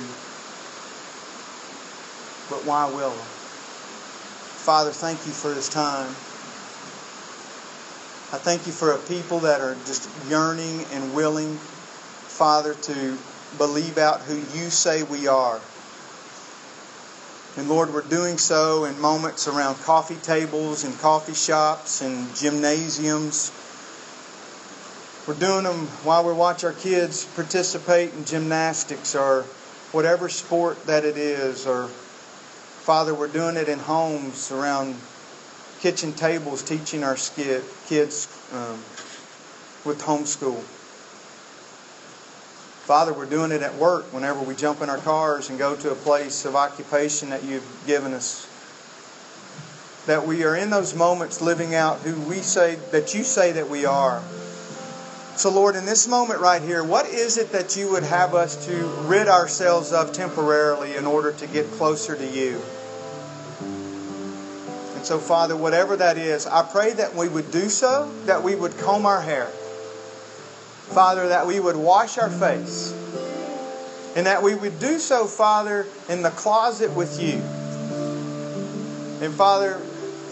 but 2.51 2.65
why 2.65 2.87
will 2.87 3.13
I? 3.13 3.27
Father, 4.65 4.91
thank 4.91 5.25
you 5.27 5.33
for 5.33 5.55
this 5.55 5.69
time. 5.69 6.09
I 8.31 8.37
thank 8.37 8.67
you 8.67 8.73
for 8.73 8.93
a 8.93 8.99
people 8.99 9.41
that 9.41 9.61
are 9.61 9.77
just 9.87 10.11
yearning 10.29 10.85
and 10.93 11.15
willing, 11.15 11.57
Father, 11.57 12.75
to 12.75 13.19
believe 13.57 13.99
out 13.99 14.21
who 14.23 14.35
you 14.35 14.69
say 14.69 15.03
we 15.05 15.27
are. 15.27 15.61
And 17.59 17.69
Lord, 17.69 17.93
we're 17.93 18.03
doing 18.03 18.39
so 18.39 18.85
in 18.85 19.01
moments 19.01 19.49
around 19.49 19.81
coffee 19.81 20.15
tables 20.15 20.85
and 20.85 20.97
coffee 21.01 21.35
shops 21.35 22.03
and 22.03 22.33
gymnasiums. 22.37 23.51
We're 25.27 25.35
doing 25.35 25.65
them 25.65 25.89
while 26.05 26.25
we 26.25 26.33
watch 26.33 26.63
our 26.63 26.73
kids 26.73 27.25
participate 27.25 28.13
in 28.13 28.25
gymnastics 28.25 29.17
or 29.17 29.43
whatever 29.91 30.29
sport 30.29 30.87
that 30.87 31.05
it 31.05 31.17
is. 31.17 31.67
Or, 31.67 31.89
Father, 31.89 33.13
we're 33.13 33.27
doing 33.27 33.57
it 33.57 33.69
in 33.69 33.81
homes 33.81 34.53
around 34.53 34.95
kitchen 35.81 36.13
tables 36.13 36.63
teaching 36.63 37.03
our 37.03 37.17
kids 37.17 38.29
um, 38.53 38.75
with 39.85 40.01
homeschool. 40.01 40.63
Father, 42.89 43.13
we're 43.13 43.27
doing 43.27 43.53
it 43.53 43.61
at 43.61 43.75
work 43.75 44.11
whenever 44.15 44.41
we 44.41 44.55
jump 44.55 44.81
in 44.81 44.89
our 44.89 44.97
cars 44.97 45.51
and 45.51 45.59
go 45.59 45.77
to 45.77 45.91
a 45.91 45.95
place 45.95 46.47
of 46.47 46.57
occupation 46.57 47.29
that 47.29 47.45
you've 47.45 47.85
given 47.87 48.15
us. 48.15 48.49
That 50.07 50.27
we 50.27 50.43
are 50.45 50.57
in 50.57 50.71
those 50.71 50.95
moments 50.95 51.43
living 51.43 51.75
out 51.75 51.99
who 51.99 52.19
we 52.23 52.37
say 52.37 52.77
that 52.93 53.15
you 53.15 53.25
say 53.25 53.53
that 53.53 53.69
we 53.69 53.85
are. 53.85 54.23
So, 55.37 55.51
Lord, 55.51 55.77
in 55.77 55.85
this 55.85 56.09
moment 56.09 56.41
right 56.41 56.63
here, 56.63 56.83
what 56.83 57.05
is 57.05 57.37
it 57.37 57.53
that 57.53 57.77
you 57.77 57.91
would 57.91 58.05
have 58.05 58.35
us 58.35 58.65
to 58.65 58.87
rid 59.03 59.29
ourselves 59.29 59.93
of 59.93 60.15
temporarily 60.15 60.97
in 60.97 61.05
order 61.05 61.33
to 61.33 61.47
get 61.47 61.71
closer 61.73 62.17
to 62.17 62.27
you? 62.27 62.59
And 64.97 65.05
so, 65.05 65.19
Father, 65.19 65.55
whatever 65.55 65.95
that 65.97 66.17
is, 66.17 66.47
I 66.47 66.63
pray 66.63 66.95
that 66.95 67.15
we 67.15 67.29
would 67.29 67.51
do 67.51 67.69
so, 67.69 68.11
that 68.25 68.43
we 68.43 68.55
would 68.55 68.79
comb 68.79 69.05
our 69.05 69.21
hair 69.21 69.51
Father, 70.91 71.29
that 71.29 71.47
we 71.47 71.61
would 71.61 71.77
wash 71.77 72.19
our 72.19 72.31
face. 72.31 72.93
And 74.17 74.27
that 74.27 74.43
we 74.43 74.55
would 74.55 74.79
do 74.81 74.99
so, 74.99 75.27
Father, 75.27 75.87
in 76.09 76.23
the 76.23 76.31
closet 76.31 76.93
with 76.93 77.21
you. 77.21 77.43
And 79.25 79.35
Father, 79.35 79.81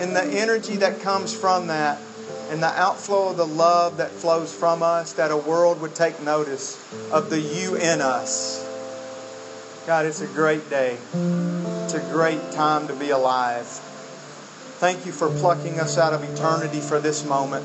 in 0.01 0.13
the 0.13 0.25
energy 0.25 0.77
that 0.77 1.01
comes 1.01 1.35
from 1.35 1.69
that, 1.69 1.99
and 2.51 2.63
the 2.63 2.69
outflow 2.69 3.31
of 3.31 3.37
the 3.37 3.47
love 3.47 3.97
that 3.97 4.11
flows 4.11 4.55
from 4.55 4.83
us, 4.83 5.15
that 5.15 5.31
a 5.31 5.37
world 5.37 5.81
would 5.81 5.95
take 5.95 6.23
notice 6.23 6.79
of 7.11 7.29
the 7.29 7.41
you 7.41 7.75
in 7.75 8.01
us. 8.01 8.63
God, 9.87 10.07
it's 10.07 10.21
a 10.21 10.27
great 10.27 10.69
day. 10.71 10.97
It's 11.85 11.95
a 11.95 12.09
great 12.13 12.53
time 12.53 12.89
to 12.89 12.95
be 12.95 13.11
alive. 13.11 13.67
Thank 14.79 15.07
you 15.07 15.13
for 15.13 15.29
plucking 15.29 15.81
us 15.81 15.99
out 15.99 16.13
of 16.13 16.23
eternity 16.23 16.81
for 16.81 17.01
this 17.01 17.25
moment. 17.25 17.65